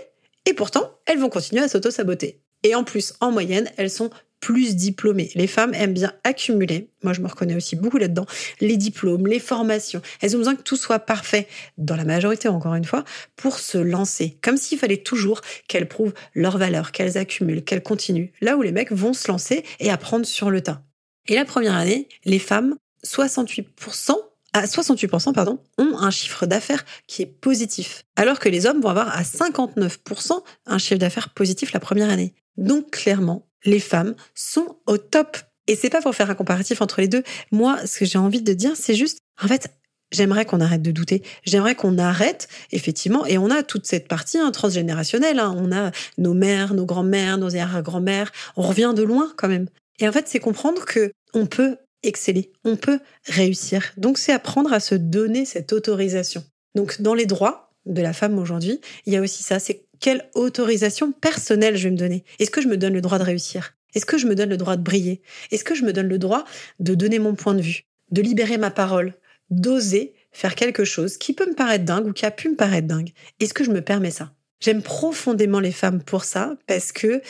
et 0.46 0.54
pourtant, 0.54 0.90
elles 1.06 1.18
vont 1.18 1.28
continuer 1.28 1.62
à 1.62 1.68
s'auto-saboter. 1.68 2.40
Et 2.62 2.74
en 2.74 2.84
plus, 2.84 3.14
en 3.20 3.30
moyenne, 3.32 3.70
elles 3.76 3.90
sont 3.90 4.10
plus 4.40 4.74
diplômées. 4.74 5.30
Les 5.34 5.46
femmes 5.46 5.74
aiment 5.74 5.92
bien 5.92 6.12
accumuler, 6.24 6.88
moi 7.02 7.12
je 7.12 7.20
me 7.20 7.28
reconnais 7.28 7.54
aussi 7.54 7.76
beaucoup 7.76 7.98
là-dedans, 7.98 8.26
les 8.60 8.76
diplômes, 8.76 9.26
les 9.26 9.38
formations. 9.38 10.00
Elles 10.20 10.34
ont 10.34 10.38
besoin 10.38 10.56
que 10.56 10.62
tout 10.62 10.76
soit 10.76 10.98
parfait, 10.98 11.46
dans 11.76 11.96
la 11.96 12.04
majorité 12.04 12.48
encore 12.48 12.74
une 12.74 12.84
fois, 12.84 13.04
pour 13.36 13.58
se 13.58 13.78
lancer. 13.78 14.38
Comme 14.40 14.56
s'il 14.56 14.78
fallait 14.78 14.96
toujours 14.96 15.42
qu'elles 15.68 15.88
prouvent 15.88 16.14
leur 16.34 16.56
valeur, 16.56 16.90
qu'elles 16.90 17.18
accumulent, 17.18 17.62
qu'elles 17.62 17.82
continuent. 17.82 18.30
Là 18.40 18.56
où 18.56 18.62
les 18.62 18.72
mecs 18.72 18.92
vont 18.92 19.12
se 19.12 19.30
lancer 19.30 19.62
et 19.78 19.90
apprendre 19.90 20.24
sur 20.24 20.50
le 20.50 20.62
tas. 20.62 20.82
Et 21.28 21.34
la 21.34 21.44
première 21.44 21.76
année, 21.76 22.08
les 22.24 22.38
femmes, 22.38 22.76
68% 23.06 24.16
à 24.52 24.66
68% 24.66 25.32
pardon, 25.32 25.60
ont 25.78 25.96
un 25.98 26.10
chiffre 26.10 26.44
d'affaires 26.46 26.84
qui 27.06 27.22
est 27.22 27.26
positif, 27.26 28.02
alors 28.16 28.40
que 28.40 28.48
les 28.48 28.66
hommes 28.66 28.80
vont 28.80 28.88
avoir 28.88 29.16
à 29.16 29.22
59% 29.22 30.42
un 30.66 30.78
chiffre 30.78 30.98
d'affaires 30.98 31.30
positif 31.30 31.72
la 31.72 31.80
première 31.80 32.10
année. 32.10 32.34
Donc 32.56 32.90
clairement, 32.90 33.46
les 33.64 33.80
femmes 33.80 34.14
sont 34.34 34.78
au 34.86 34.98
top. 34.98 35.36
Et 35.66 35.76
c'est 35.76 35.90
pas 35.90 36.00
pour 36.00 36.14
faire 36.14 36.30
un 36.30 36.34
comparatif 36.34 36.82
entre 36.82 37.00
les 37.00 37.06
deux. 37.06 37.22
Moi, 37.52 37.78
ce 37.86 38.00
que 38.00 38.04
j'ai 38.04 38.18
envie 38.18 38.42
de 38.42 38.52
dire, 38.52 38.72
c'est 38.74 38.94
juste, 38.94 39.20
en 39.40 39.46
fait, 39.46 39.70
J'aimerais 40.12 40.44
qu'on 40.44 40.60
arrête 40.60 40.82
de 40.82 40.90
douter. 40.90 41.22
J'aimerais 41.44 41.76
qu'on 41.76 41.96
arrête, 41.96 42.48
effectivement, 42.72 43.26
et 43.26 43.38
on 43.38 43.48
a 43.48 43.62
toute 43.62 43.86
cette 43.86 44.08
partie 44.08 44.38
hein, 44.38 44.50
transgénérationnelle. 44.50 45.38
Hein. 45.38 45.54
On 45.56 45.70
a 45.70 45.92
nos 46.18 46.34
mères, 46.34 46.74
nos 46.74 46.84
grands-mères, 46.84 47.38
nos 47.38 47.54
arrière-grands-mères. 47.54 48.32
On 48.56 48.62
revient 48.62 48.92
de 48.94 49.02
loin 49.04 49.32
quand 49.36 49.46
même. 49.46 49.68
Et 50.00 50.08
en 50.08 50.12
fait, 50.12 50.26
c'est 50.26 50.40
comprendre 50.40 50.84
que 50.84 51.12
on 51.32 51.46
peut 51.46 51.76
exceller, 52.02 52.52
on 52.64 52.76
peut 52.76 53.00
réussir. 53.26 53.92
Donc, 53.96 54.18
c'est 54.18 54.32
apprendre 54.32 54.72
à 54.72 54.80
se 54.80 54.94
donner 54.94 55.44
cette 55.44 55.72
autorisation. 55.72 56.44
Donc, 56.74 57.00
dans 57.00 57.14
les 57.14 57.26
droits 57.26 57.72
de 57.86 58.02
la 58.02 58.12
femme 58.12 58.38
aujourd'hui, 58.38 58.80
il 59.06 59.12
y 59.12 59.16
a 59.16 59.20
aussi 59.20 59.42
ça. 59.42 59.58
C'est 59.58 59.84
quelle 60.00 60.28
autorisation 60.34 61.12
personnelle 61.12 61.76
je 61.76 61.84
vais 61.84 61.92
me 61.92 61.96
donner? 61.96 62.24
Est-ce 62.38 62.50
que 62.50 62.62
je 62.62 62.68
me 62.68 62.76
donne 62.76 62.94
le 62.94 63.00
droit 63.00 63.18
de 63.18 63.24
réussir? 63.24 63.76
Est-ce 63.94 64.06
que 64.06 64.18
je 64.18 64.26
me 64.26 64.34
donne 64.34 64.50
le 64.50 64.56
droit 64.56 64.76
de 64.76 64.82
briller? 64.82 65.20
Est-ce 65.50 65.64
que 65.64 65.74
je 65.74 65.84
me 65.84 65.92
donne 65.92 66.08
le 66.08 66.18
droit 66.18 66.44
de 66.78 66.94
donner 66.94 67.18
mon 67.18 67.34
point 67.34 67.54
de 67.54 67.60
vue, 67.60 67.84
de 68.10 68.22
libérer 68.22 68.56
ma 68.56 68.70
parole, 68.70 69.14
d'oser 69.50 70.14
faire 70.32 70.54
quelque 70.54 70.84
chose 70.84 71.16
qui 71.16 71.32
peut 71.32 71.48
me 71.48 71.54
paraître 71.54 71.84
dingue 71.84 72.06
ou 72.06 72.12
qui 72.12 72.24
a 72.24 72.30
pu 72.30 72.48
me 72.48 72.56
paraître 72.56 72.86
dingue? 72.86 73.10
Est-ce 73.40 73.54
que 73.54 73.64
je 73.64 73.70
me 73.70 73.82
permets 73.82 74.12
ça? 74.12 74.32
J'aime 74.60 74.82
profondément 74.82 75.60
les 75.60 75.72
femmes 75.72 76.02
pour 76.02 76.24
ça 76.24 76.56
parce 76.66 76.92
que 76.92 77.20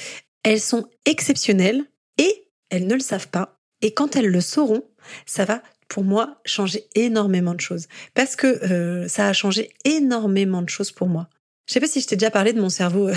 elles 0.42 0.60
sont 0.60 0.88
exceptionnelles 1.06 1.84
et 2.18 2.48
elles 2.70 2.86
ne 2.86 2.94
le 2.94 3.00
savent 3.00 3.28
pas. 3.28 3.59
Et 3.82 3.92
quand 3.92 4.16
elles 4.16 4.28
le 4.28 4.40
sauront, 4.40 4.84
ça 5.26 5.44
va 5.44 5.62
pour 5.90 6.04
moi 6.04 6.40
changer 6.46 6.84
énormément 6.94 7.54
de 7.54 7.60
choses 7.60 7.88
parce 8.14 8.36
que 8.36 8.46
euh, 8.46 9.08
ça 9.08 9.26
a 9.26 9.32
changé 9.34 9.70
énormément 9.84 10.62
de 10.62 10.68
choses 10.68 10.92
pour 10.92 11.08
moi. 11.08 11.28
Je 11.66 11.74
sais 11.74 11.80
pas 11.80 11.86
si 11.86 12.00
je 12.00 12.06
t'ai 12.08 12.16
déjà 12.16 12.30
parlé 12.32 12.52
de 12.52 12.60
mon 12.60 12.68
cerveau, 12.68 13.08
euh, 13.08 13.14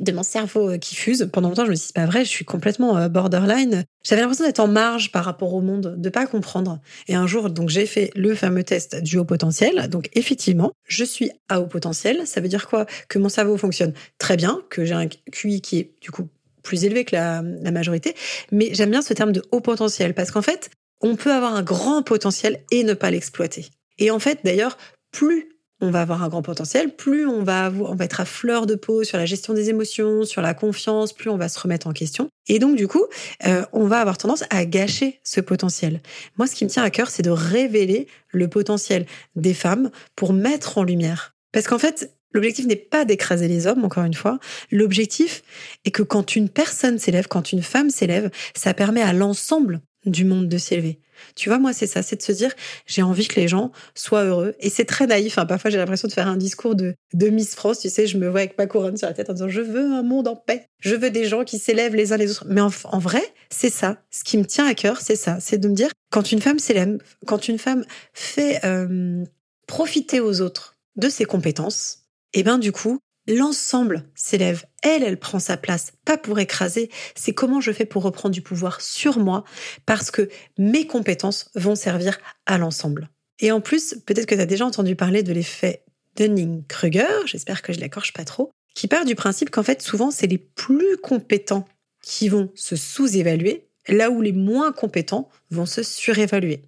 de 0.00 0.12
mon 0.12 0.22
cerveau 0.22 0.70
euh, 0.70 0.78
qui 0.78 0.96
fuse. 0.96 1.30
Pendant 1.32 1.48
longtemps, 1.48 1.64
je 1.64 1.70
me 1.70 1.74
suis 1.74 1.86
dit, 1.86 1.92
c'est 1.94 2.02
pas 2.02 2.06
vrai, 2.06 2.24
je 2.24 2.30
suis 2.30 2.44
complètement 2.44 3.08
borderline. 3.08 3.84
J'avais 4.02 4.20
l'impression 4.20 4.44
d'être 4.44 4.60
en 4.60 4.68
marge 4.68 5.12
par 5.12 5.24
rapport 5.24 5.54
au 5.54 5.62
monde, 5.62 5.94
de 5.96 6.08
pas 6.10 6.26
comprendre. 6.26 6.80
Et 7.08 7.14
un 7.14 7.26
jour, 7.26 7.48
donc, 7.48 7.70
j'ai 7.70 7.86
fait 7.86 8.10
le 8.14 8.34
fameux 8.34 8.64
test 8.64 9.02
du 9.02 9.16
haut 9.16 9.24
potentiel. 9.24 9.88
Donc, 9.88 10.10
effectivement, 10.12 10.72
je 10.84 11.04
suis 11.04 11.30
à 11.48 11.60
haut 11.60 11.66
potentiel. 11.66 12.26
Ça 12.26 12.42
veut 12.42 12.48
dire 12.48 12.68
quoi? 12.68 12.84
Que 13.08 13.18
mon 13.18 13.30
cerveau 13.30 13.56
fonctionne 13.56 13.94
très 14.18 14.36
bien, 14.36 14.60
que 14.68 14.84
j'ai 14.84 14.94
un 14.94 15.08
QI 15.08 15.62
qui 15.62 15.78
est, 15.78 15.94
du 16.02 16.10
coup, 16.10 16.28
plus 16.66 16.84
élevé 16.84 17.04
que 17.04 17.14
la, 17.14 17.42
majorité. 17.70 18.14
Mais 18.52 18.70
j'aime 18.72 18.90
bien 18.90 19.02
ce 19.02 19.14
terme 19.14 19.32
de 19.32 19.42
haut 19.52 19.60
potentiel 19.60 20.14
parce 20.14 20.30
qu'en 20.30 20.42
fait, 20.42 20.70
on 21.00 21.16
peut 21.16 21.32
avoir 21.32 21.54
un 21.54 21.62
grand 21.62 22.02
potentiel 22.02 22.60
et 22.70 22.84
ne 22.84 22.94
pas 22.94 23.10
l'exploiter. 23.10 23.66
Et 23.98 24.10
en 24.10 24.18
fait, 24.18 24.40
d'ailleurs, 24.44 24.76
plus 25.12 25.48
on 25.80 25.90
va 25.90 26.00
avoir 26.00 26.22
un 26.22 26.28
grand 26.28 26.40
potentiel, 26.40 26.96
plus 26.96 27.26
on 27.26 27.42
va, 27.42 27.70
on 27.70 27.98
être 27.98 28.20
à 28.20 28.24
fleur 28.24 28.66
de 28.66 28.74
peau 28.74 29.04
sur 29.04 29.18
la 29.18 29.26
gestion 29.26 29.52
des 29.52 29.68
émotions, 29.68 30.24
sur 30.24 30.40
la 30.40 30.54
confiance, 30.54 31.12
plus 31.12 31.28
on 31.28 31.36
va 31.36 31.50
se 31.50 31.60
remettre 31.60 31.86
en 31.86 31.92
question. 31.92 32.30
Et 32.48 32.58
donc, 32.58 32.76
du 32.76 32.88
coup, 32.88 33.04
euh, 33.46 33.62
on 33.74 33.86
va 33.86 33.98
avoir 33.98 34.16
tendance 34.16 34.44
à 34.48 34.64
gâcher 34.64 35.20
ce 35.22 35.42
potentiel. 35.42 36.00
Moi, 36.38 36.46
ce 36.46 36.54
qui 36.54 36.64
me 36.64 36.70
tient 36.70 36.82
à 36.82 36.90
cœur, 36.90 37.10
c'est 37.10 37.22
de 37.22 37.30
révéler 37.30 38.08
le 38.30 38.48
potentiel 38.48 39.04
des 39.34 39.52
femmes 39.52 39.90
pour 40.14 40.32
mettre 40.32 40.78
en 40.78 40.82
lumière. 40.82 41.35
Parce 41.56 41.68
qu'en 41.68 41.78
fait, 41.78 42.12
L'objectif 42.32 42.66
n'est 42.66 42.76
pas 42.76 43.06
d'écraser 43.06 43.48
les 43.48 43.66
hommes, 43.66 43.82
encore 43.86 44.04
une 44.04 44.12
fois. 44.12 44.38
L'objectif 44.70 45.42
est 45.86 45.90
que 45.90 46.02
quand 46.02 46.36
une 46.36 46.50
personne 46.50 46.98
s'élève, 46.98 47.28
quand 47.28 47.50
une 47.50 47.62
femme 47.62 47.88
s'élève, 47.88 48.30
ça 48.54 48.74
permet 48.74 49.00
à 49.00 49.14
l'ensemble 49.14 49.80
du 50.04 50.26
monde 50.26 50.46
de 50.46 50.58
s'élever. 50.58 51.00
Tu 51.34 51.48
vois, 51.48 51.58
moi, 51.58 51.72
c'est 51.72 51.86
ça, 51.86 52.02
c'est 52.02 52.16
de 52.16 52.22
se 52.22 52.32
dire, 52.32 52.52
j'ai 52.84 53.00
envie 53.00 53.26
que 53.26 53.40
les 53.40 53.48
gens 53.48 53.72
soient 53.94 54.24
heureux. 54.24 54.54
Et 54.60 54.68
c'est 54.68 54.84
très 54.84 55.06
naïf. 55.06 55.38
Hein. 55.38 55.46
Parfois, 55.46 55.70
j'ai 55.70 55.78
l'impression 55.78 56.08
de 56.08 56.12
faire 56.12 56.28
un 56.28 56.36
discours 56.36 56.74
de, 56.74 56.94
de 57.14 57.28
Miss 57.28 57.54
France. 57.54 57.78
Tu 57.78 57.88
sais, 57.88 58.06
je 58.06 58.18
me 58.18 58.28
vois 58.28 58.40
avec 58.40 58.58
ma 58.58 58.66
couronne 58.66 58.98
sur 58.98 59.08
la 59.08 59.14
tête 59.14 59.30
en 59.30 59.32
disant, 59.32 59.48
je 59.48 59.62
veux 59.62 59.92
un 59.94 60.02
monde 60.02 60.28
en 60.28 60.36
paix. 60.36 60.66
Je 60.80 60.94
veux 60.94 61.10
des 61.10 61.24
gens 61.24 61.42
qui 61.42 61.58
s'élèvent 61.58 61.94
les 61.94 62.12
uns 62.12 62.18
les 62.18 62.32
autres. 62.32 62.44
Mais 62.48 62.60
en, 62.60 62.98
vrai, 62.98 63.22
c'est 63.48 63.70
ça. 63.70 64.02
Ce 64.10 64.24
qui 64.24 64.36
me 64.36 64.44
tient 64.44 64.66
à 64.66 64.74
cœur, 64.74 65.00
c'est 65.00 65.16
ça. 65.16 65.38
C'est 65.40 65.56
de 65.56 65.68
me 65.68 65.74
dire, 65.74 65.88
quand 66.10 66.32
une 66.32 66.42
femme 66.42 66.58
s'élève, 66.58 66.98
quand 67.24 67.48
une 67.48 67.58
femme 67.58 67.86
fait 68.12 68.62
euh, 68.66 69.24
profiter 69.66 70.20
aux 70.20 70.42
autres 70.42 70.75
de 70.96 71.08
ses 71.08 71.24
compétences, 71.24 72.04
et 72.32 72.40
eh 72.40 72.42
ben 72.42 72.58
du 72.58 72.72
coup, 72.72 72.98
l'ensemble 73.28 74.04
s'élève. 74.14 74.64
Elle, 74.82 75.02
elle 75.02 75.18
prend 75.18 75.38
sa 75.38 75.56
place, 75.56 75.92
pas 76.04 76.16
pour 76.16 76.38
écraser, 76.38 76.90
c'est 77.14 77.32
comment 77.32 77.60
je 77.60 77.72
fais 77.72 77.86
pour 77.86 78.02
reprendre 78.02 78.34
du 78.34 78.42
pouvoir 78.42 78.80
sur 78.80 79.18
moi, 79.18 79.44
parce 79.84 80.10
que 80.10 80.28
mes 80.58 80.86
compétences 80.86 81.50
vont 81.54 81.74
servir 81.74 82.18
à 82.46 82.58
l'ensemble. 82.58 83.08
Et 83.40 83.52
en 83.52 83.60
plus, 83.60 83.96
peut-être 84.06 84.26
que 84.26 84.34
tu 84.34 84.40
as 84.40 84.46
déjà 84.46 84.64
entendu 84.64 84.96
parler 84.96 85.22
de 85.22 85.32
l'effet 85.32 85.84
Dunning-Kruger, 86.16 87.26
j'espère 87.26 87.62
que 87.62 87.72
je 87.72 87.80
l'écorche 87.80 88.12
pas 88.12 88.24
trop, 88.24 88.50
qui 88.74 88.88
part 88.88 89.04
du 89.04 89.14
principe 89.14 89.50
qu'en 89.50 89.62
fait, 89.62 89.82
souvent, 89.82 90.10
c'est 90.10 90.26
les 90.26 90.38
plus 90.38 90.96
compétents 90.98 91.66
qui 92.02 92.28
vont 92.28 92.50
se 92.54 92.76
sous-évaluer, 92.76 93.68
là 93.88 94.10
où 94.10 94.22
les 94.22 94.32
moins 94.32 94.72
compétents 94.72 95.28
vont 95.50 95.66
se 95.66 95.82
surévaluer. 95.82 96.62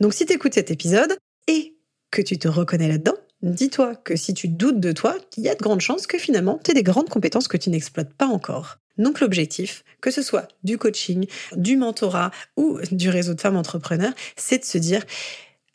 Donc 0.00 0.14
si 0.14 0.26
tu 0.26 0.32
écoutes 0.32 0.54
cet 0.54 0.70
épisode 0.70 1.16
et 1.46 1.76
que 2.10 2.22
tu 2.22 2.38
te 2.38 2.48
reconnais 2.48 2.88
là-dedans, 2.88 3.16
dis-toi 3.42 3.94
que 3.96 4.16
si 4.16 4.34
tu 4.34 4.48
doutes 4.48 4.80
de 4.80 4.92
toi, 4.92 5.16
il 5.36 5.44
y 5.44 5.48
a 5.48 5.54
de 5.54 5.62
grandes 5.62 5.80
chances 5.80 6.06
que 6.06 6.18
finalement, 6.18 6.60
tu 6.62 6.70
aies 6.70 6.74
des 6.74 6.82
grandes 6.82 7.08
compétences 7.08 7.48
que 7.48 7.56
tu 7.56 7.70
n'exploites 7.70 8.12
pas 8.14 8.26
encore. 8.26 8.78
Donc 8.98 9.20
l'objectif, 9.20 9.84
que 10.00 10.10
ce 10.10 10.22
soit 10.22 10.48
du 10.64 10.76
coaching, 10.76 11.26
du 11.56 11.76
mentorat 11.76 12.30
ou 12.56 12.78
du 12.90 13.10
réseau 13.10 13.34
de 13.34 13.40
femmes 13.40 13.56
entrepreneurs, 13.56 14.12
c'est 14.36 14.58
de 14.58 14.64
se 14.64 14.78
dire, 14.78 15.04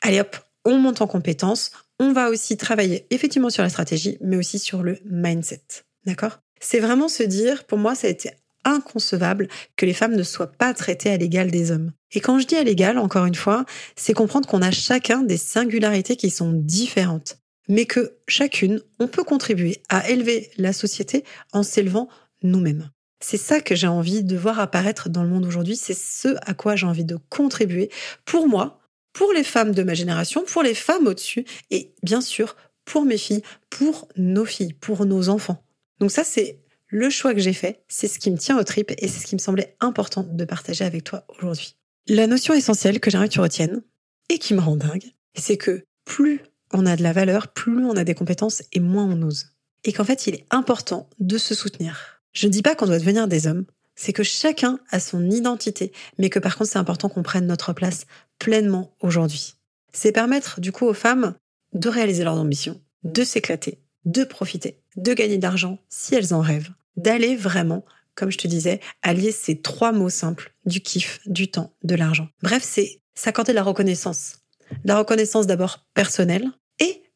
allez 0.02 0.20
hop, 0.20 0.36
on 0.66 0.78
monte 0.78 1.02
en 1.02 1.08
compétences, 1.08 1.72
on 2.00 2.12
va 2.12 2.30
aussi 2.30 2.58
travailler 2.58 3.06
effectivement 3.10 3.50
sur 3.50 3.64
la 3.64 3.70
stratégie, 3.70 4.18
mais 4.22 4.36
aussi 4.36 4.60
sur 4.60 4.84
le 4.84 5.00
mindset. 5.06 5.62
D'accord? 6.06 6.40
C'est 6.60 6.80
vraiment 6.80 7.08
se 7.08 7.24
dire, 7.24 7.66
pour 7.66 7.78
moi, 7.78 7.96
ça 7.96 8.08
a 8.08 8.10
été 8.10 8.32
inconcevable 8.66 9.48
que 9.76 9.86
les 9.86 9.94
femmes 9.94 10.16
ne 10.16 10.24
soient 10.24 10.52
pas 10.52 10.74
traitées 10.74 11.12
à 11.12 11.18
l'égal 11.18 11.52
des 11.52 11.72
hommes. 11.72 11.92
Et 12.14 12.22
quand 12.22 12.40
je 12.40 12.48
dis 12.48 12.56
à 12.56 12.64
l'égal, 12.64 12.98
encore 12.98 13.26
une 13.26 13.36
fois, 13.36 13.66
c'est 13.96 14.14
comprendre 14.14 14.48
qu'on 14.48 14.62
a 14.62 14.72
chacun 14.72 15.22
des 15.24 15.38
singularités 15.38 16.16
qui 16.16 16.30
sont 16.30 16.54
différentes, 16.54 17.38
mais 17.68 17.86
que 17.86 18.18
chacune, 18.28 18.82
on 19.00 19.08
peut 19.08 19.24
contribuer 19.24 19.82
à 19.90 20.10
élever 20.10 20.52
la 20.58 20.74
société 20.74 21.24
en 21.52 21.64
s'élevant 21.64 22.10
nous-mêmes. 22.42 22.90
C'est 23.22 23.38
ça 23.38 23.62
que 23.62 23.74
j'ai 23.76 23.88
envie 23.88 24.24
de 24.24 24.36
voir 24.36 24.60
apparaître 24.60 25.08
dans 25.10 25.24
le 25.24 25.30
monde 25.30 25.46
aujourd'hui, 25.46 25.78
c'est 25.78 25.98
ce 25.98 26.36
à 26.42 26.54
quoi 26.54 26.76
j'ai 26.76 26.86
envie 26.86 27.06
de 27.06 27.18
contribuer 27.30 27.90
pour 28.26 28.48
moi, 28.48 28.82
pour 29.14 29.32
les 29.32 29.44
femmes 29.46 29.72
de 29.72 29.84
ma 29.84 29.94
génération, 29.94 30.44
pour 30.46 30.62
les 30.62 30.74
femmes 30.74 31.08
au-dessus, 31.08 31.46
et 31.72 31.94
bien 32.04 32.20
sûr 32.20 32.56
pour 32.86 33.06
mes 33.06 33.18
filles, 33.18 33.44
pour 33.70 34.10
nos 34.18 34.44
filles, 34.46 34.74
pour 34.74 35.06
nos 35.06 35.30
enfants. 35.30 35.64
Donc 36.00 36.12
ça, 36.12 36.24
c'est 36.24 36.60
le 36.88 37.10
choix 37.10 37.34
que 37.34 37.40
j'ai 37.40 37.54
fait, 37.54 37.84
c'est 37.88 38.08
ce 38.08 38.20
qui 38.20 38.30
me 38.30 38.38
tient 38.38 38.60
aux 38.60 38.64
tripes 38.64 38.92
et 38.98 39.08
c'est 39.08 39.20
ce 39.20 39.26
qui 39.26 39.36
me 39.36 39.40
semblait 39.40 39.76
important 39.80 40.24
de 40.24 40.46
partager 40.46 40.84
avec 40.84 41.04
toi 41.04 41.26
aujourd'hui. 41.30 41.76
La 42.08 42.28
notion 42.28 42.54
essentielle 42.54 43.00
que 43.00 43.10
j'aimerais 43.10 43.30
que 43.30 43.34
tu 43.34 43.40
retiennes 43.40 43.82
et 44.30 44.38
qui 44.38 44.54
me 44.54 44.60
rend 44.60 44.76
dingue, 44.76 45.06
c'est 45.36 45.58
que 45.58 45.86
plus 46.06 46.42
on 46.74 46.86
a 46.86 46.96
de 46.96 47.04
la 47.04 47.14
valeur, 47.14 47.50
plus 47.50 47.86
on 47.86 47.96
a 47.96 48.04
des 48.04 48.16
compétences 48.16 48.64
et 48.72 48.80
moins 48.80 49.06
on 49.06 49.22
ose. 49.22 49.48
Et 49.84 49.94
qu'en 49.94 50.04
fait, 50.04 50.28
il 50.28 50.36
est 50.36 50.46
important 50.50 51.10
de 51.20 51.38
se 51.38 51.56
soutenir. 51.56 52.22
Je 52.32 52.48
ne 52.48 52.52
dis 52.52 52.62
pas 52.62 52.76
qu'on 52.76 52.88
doit 52.88 53.00
devenir 53.00 53.28
des 53.28 53.48
hommes, 53.48 53.66
c'est 53.96 54.14
que 54.14 54.24
chacun 54.24 54.80
a 54.90 55.00
son 55.00 55.30
identité, 55.30 55.92
mais 56.18 56.30
que 56.30 56.40
par 56.40 56.58
contre, 56.58 56.72
c'est 56.72 56.80
important 56.80 57.10
qu'on 57.10 57.24
prenne 57.24 57.46
notre 57.46 57.74
place 57.74 58.06
pleinement 58.40 58.96
aujourd'hui. 59.02 59.56
C'est 59.94 60.12
permettre 60.12 60.60
du 60.60 60.72
coup 60.72 60.86
aux 60.86 60.94
femmes 60.94 61.36
de 61.74 61.90
réaliser 61.90 62.24
leurs 62.24 62.38
ambitions, 62.40 62.82
de 63.04 63.24
s'éclater, 63.24 63.80
de 64.06 64.24
profiter, 64.24 64.80
de 64.96 65.14
gagner 65.14 65.38
de 65.38 65.44
l'argent 65.44 65.80
si 65.90 66.16
elles 66.16 66.34
en 66.34 66.42
rêvent, 66.42 66.72
d'aller 66.98 67.36
vraiment, 67.36 67.86
comme 68.16 68.32
je 68.32 68.38
te 68.38 68.48
disais, 68.48 68.80
allier 69.02 69.32
ces 69.32 69.62
trois 69.62 69.92
mots 69.92 70.10
simples 70.10 70.54
du 70.66 70.82
kiff, 70.82 71.20
du 71.26 71.50
temps, 71.50 71.74
de 71.84 71.96
l'argent. 71.96 72.30
Bref, 72.42 72.64
c'est 72.64 73.02
s'accorder 73.14 73.54
la 73.54 73.64
reconnaissance. 73.64 74.40
La 74.86 74.98
reconnaissance 74.98 75.46
d'abord 75.46 75.86
personnelle 75.94 76.50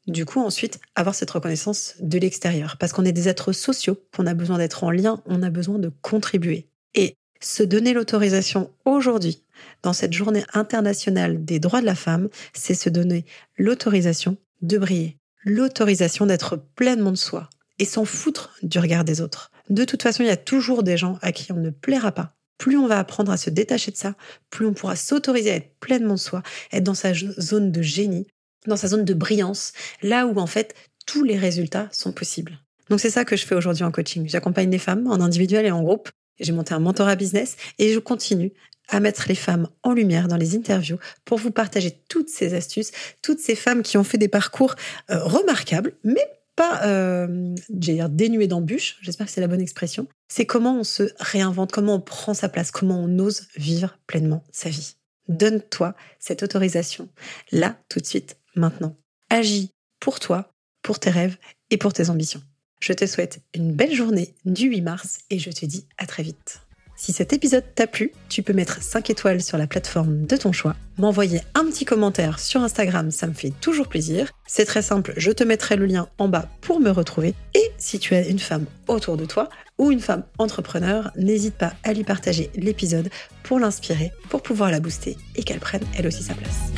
du 0.08 0.26
coup 0.26 0.40
ensuite 0.40 0.80
avoir 0.96 1.14
cette 1.14 1.32
reconnaissance 1.32 1.96
de 2.00 2.18
l'extérieur 2.18 2.78
parce 2.78 2.94
qu'on 2.94 3.06
est 3.06 3.12
des 3.12 3.28
êtres 3.28 3.52
sociaux, 3.52 3.98
qu'on 4.16 4.26
a 4.26 4.34
besoin 4.34 4.58
d'être 4.58 4.84
en 4.84 4.92
lien, 4.92 5.22
on 5.26 5.44
a 5.44 5.50
besoin 5.50 5.80
de 5.80 5.92
contribuer. 6.02 6.68
Et 6.96 7.16
se 7.42 7.64
donner 7.64 7.94
l'autorisation 7.94 8.72
aujourd'hui, 8.86 9.44
dans 9.84 9.94
cette 9.94 10.14
journée 10.14 10.44
internationale 10.54 11.44
des 11.44 11.60
droits 11.60 11.82
de 11.82 11.86
la 11.86 11.96
femme, 11.96 12.30
c'est 12.54 12.74
se 12.74 12.90
donner 12.90 13.26
l'autorisation 13.58 14.38
de 14.62 14.78
briller, 14.78 15.18
l'autorisation 15.44 16.26
d'être 16.26 16.58
pleinement 16.76 17.12
de 17.12 17.18
soi 17.18 17.50
et 17.80 17.86
s'en 17.86 18.06
foutre 18.06 18.56
du 18.64 18.80
regard 18.80 19.04
des 19.04 19.22
autres. 19.22 19.52
De 19.70 19.84
toute 19.84 20.02
façon, 20.02 20.24
il 20.24 20.28
y 20.28 20.32
a 20.32 20.38
toujours 20.38 20.82
des 20.82 20.98
gens 20.98 21.20
à 21.22 21.32
qui 21.32 21.52
on 21.52 21.58
ne 21.58 21.70
plaira 21.70 22.12
pas. 22.12 22.34
Plus 22.58 22.78
on 22.78 22.88
va 22.88 22.98
apprendre 22.98 23.32
à 23.32 23.38
se 23.38 23.52
détacher 23.52 23.92
de 23.92 23.98
ça, 23.98 24.16
plus 24.50 24.66
on 24.66 24.74
pourra 24.74 24.96
s'autoriser 24.96 25.52
à 25.52 25.56
être 25.56 25.76
pleinement 25.80 26.16
de 26.16 26.20
soi, 26.20 26.42
être 26.72 26.84
dans 26.84 26.96
sa 26.96 27.14
zone 27.14 27.72
de 27.72 27.82
génie, 27.84 28.26
dans 28.66 28.76
sa 28.76 28.88
zone 28.88 29.06
de 29.06 29.14
brillance, 29.14 29.74
là 30.02 30.26
où 30.26 30.38
en 30.40 30.48
fait 30.48 30.76
tous 31.06 31.24
les 31.24 31.38
résultats 31.38 31.88
sont 31.92 32.12
possibles. 32.12 32.60
Donc 32.90 33.00
c'est 33.00 33.10
ça 33.10 33.26
que 33.26 33.36
je 33.36 33.46
fais 33.46 33.56
aujourd'hui 33.56 33.84
en 33.84 33.92
coaching. 33.92 34.28
J'accompagne 34.28 34.70
les 34.70 34.80
femmes 34.80 35.08
en 35.08 35.20
individuel 35.22 35.66
et 35.66 35.72
en 35.72 35.84
groupe. 35.84 36.10
J'ai 36.40 36.52
monté 36.52 36.74
un 36.74 36.80
mentorat 36.80 37.16
business 37.16 37.56
et 37.80 37.94
je 37.94 38.00
continue 38.00 38.54
à 38.90 39.00
mettre 39.00 39.26
les 39.28 39.36
femmes 39.36 39.68
en 39.84 39.94
lumière 39.94 40.28
dans 40.28 40.38
les 40.38 40.56
interviews 40.56 40.98
pour 41.26 41.38
vous 41.38 41.52
partager 41.52 42.00
toutes 42.10 42.30
ces 42.30 42.54
astuces, 42.54 42.92
toutes 43.22 43.40
ces 43.40 43.56
femmes 43.56 43.84
qui 43.84 43.98
ont 43.98 44.04
fait 44.04 44.18
des 44.18 44.30
parcours 44.30 44.76
euh, 45.10 45.22
remarquables, 45.24 45.94
mais 46.04 46.26
pas, 46.56 46.86
euh, 46.86 47.54
dire, 47.70 48.10
dénués 48.10 48.48
d'embûches, 48.48 48.98
j'espère 49.02 49.28
que 49.28 49.32
c'est 49.32 49.42
la 49.42 49.48
bonne 49.48 49.62
expression. 49.62 50.08
C'est 50.28 50.46
comment 50.46 50.80
on 50.80 50.84
se 50.84 51.04
réinvente, 51.20 51.72
comment 51.72 51.96
on 51.96 52.02
prend 52.02 52.34
sa 52.34 52.50
place, 52.50 52.72
comment 52.72 53.00
on 53.00 53.20
ose 53.20 53.44
vivre 53.56 53.98
pleinement 54.08 54.44
sa 54.52 54.70
vie. 54.70 54.96
Donne-toi 55.28 55.94
cette 56.20 56.42
autorisation, 56.42 57.10
là, 57.52 57.78
tout 57.90 58.00
de 58.00 58.06
suite, 58.06 58.38
maintenant. 58.58 58.96
Agis 59.30 59.72
pour 60.00 60.20
toi, 60.20 60.54
pour 60.82 61.00
tes 61.00 61.10
rêves 61.10 61.38
et 61.70 61.78
pour 61.78 61.94
tes 61.94 62.10
ambitions. 62.10 62.42
Je 62.80 62.94
te 62.94 63.06
souhaite 63.06 63.42
une 63.54 63.74
belle 63.74 63.94
journée 63.94 64.36
du 64.46 64.68
8 64.68 64.82
mars 64.82 65.20
et 65.30 65.40
je 65.40 65.50
te 65.50 65.66
dis 65.66 65.86
à 65.98 66.06
très 66.06 66.24
vite. 66.24 66.62
Si 67.00 67.14
cet 67.14 67.32
épisode 67.32 67.64
t'a 67.76 67.86
plu, 67.86 68.12
tu 68.28 68.42
peux 68.42 68.54
mettre 68.54 68.82
5 68.82 69.12
étoiles 69.12 69.42
sur 69.42 69.60
la 69.60 69.68
plateforme 69.68 70.26
de 70.26 70.36
ton 70.36 70.52
choix, 70.52 70.76
m'envoyer 70.98 71.42
un 71.54 71.66
petit 71.66 71.86
commentaire 71.86 72.40
sur 72.40 72.62
Instagram, 72.64 73.12
ça 73.12 73.28
me 73.28 73.34
fait 73.34 73.54
toujours 73.62 73.88
plaisir. 73.88 74.32
C'est 74.48 74.66
très 74.66 74.82
simple, 74.82 75.14
je 75.16 75.32
te 75.32 75.44
mettrai 75.44 75.76
le 75.76 75.86
lien 75.86 76.10
en 76.18 76.28
bas 76.28 76.50
pour 76.62 76.80
me 76.80 76.90
retrouver. 76.90 77.36
Et 77.54 77.72
si 77.78 78.00
tu 78.00 78.16
as 78.16 78.28
une 78.28 78.40
femme 78.40 78.66
autour 78.88 79.16
de 79.16 79.26
toi 79.26 79.50
ou 79.78 79.92
une 79.92 80.00
femme 80.00 80.24
entrepreneur, 80.40 81.12
n'hésite 81.16 81.56
pas 81.56 81.74
à 81.84 81.94
lui 81.94 82.04
partager 82.04 82.50
l'épisode 82.56 83.10
pour 83.44 83.60
l'inspirer, 83.60 84.12
pour 84.30 84.42
pouvoir 84.42 84.72
la 84.72 84.80
booster 84.80 85.18
et 85.36 85.44
qu'elle 85.44 85.60
prenne 85.60 85.86
elle 85.98 86.08
aussi 86.08 86.24
sa 86.24 86.34
place. 86.34 86.72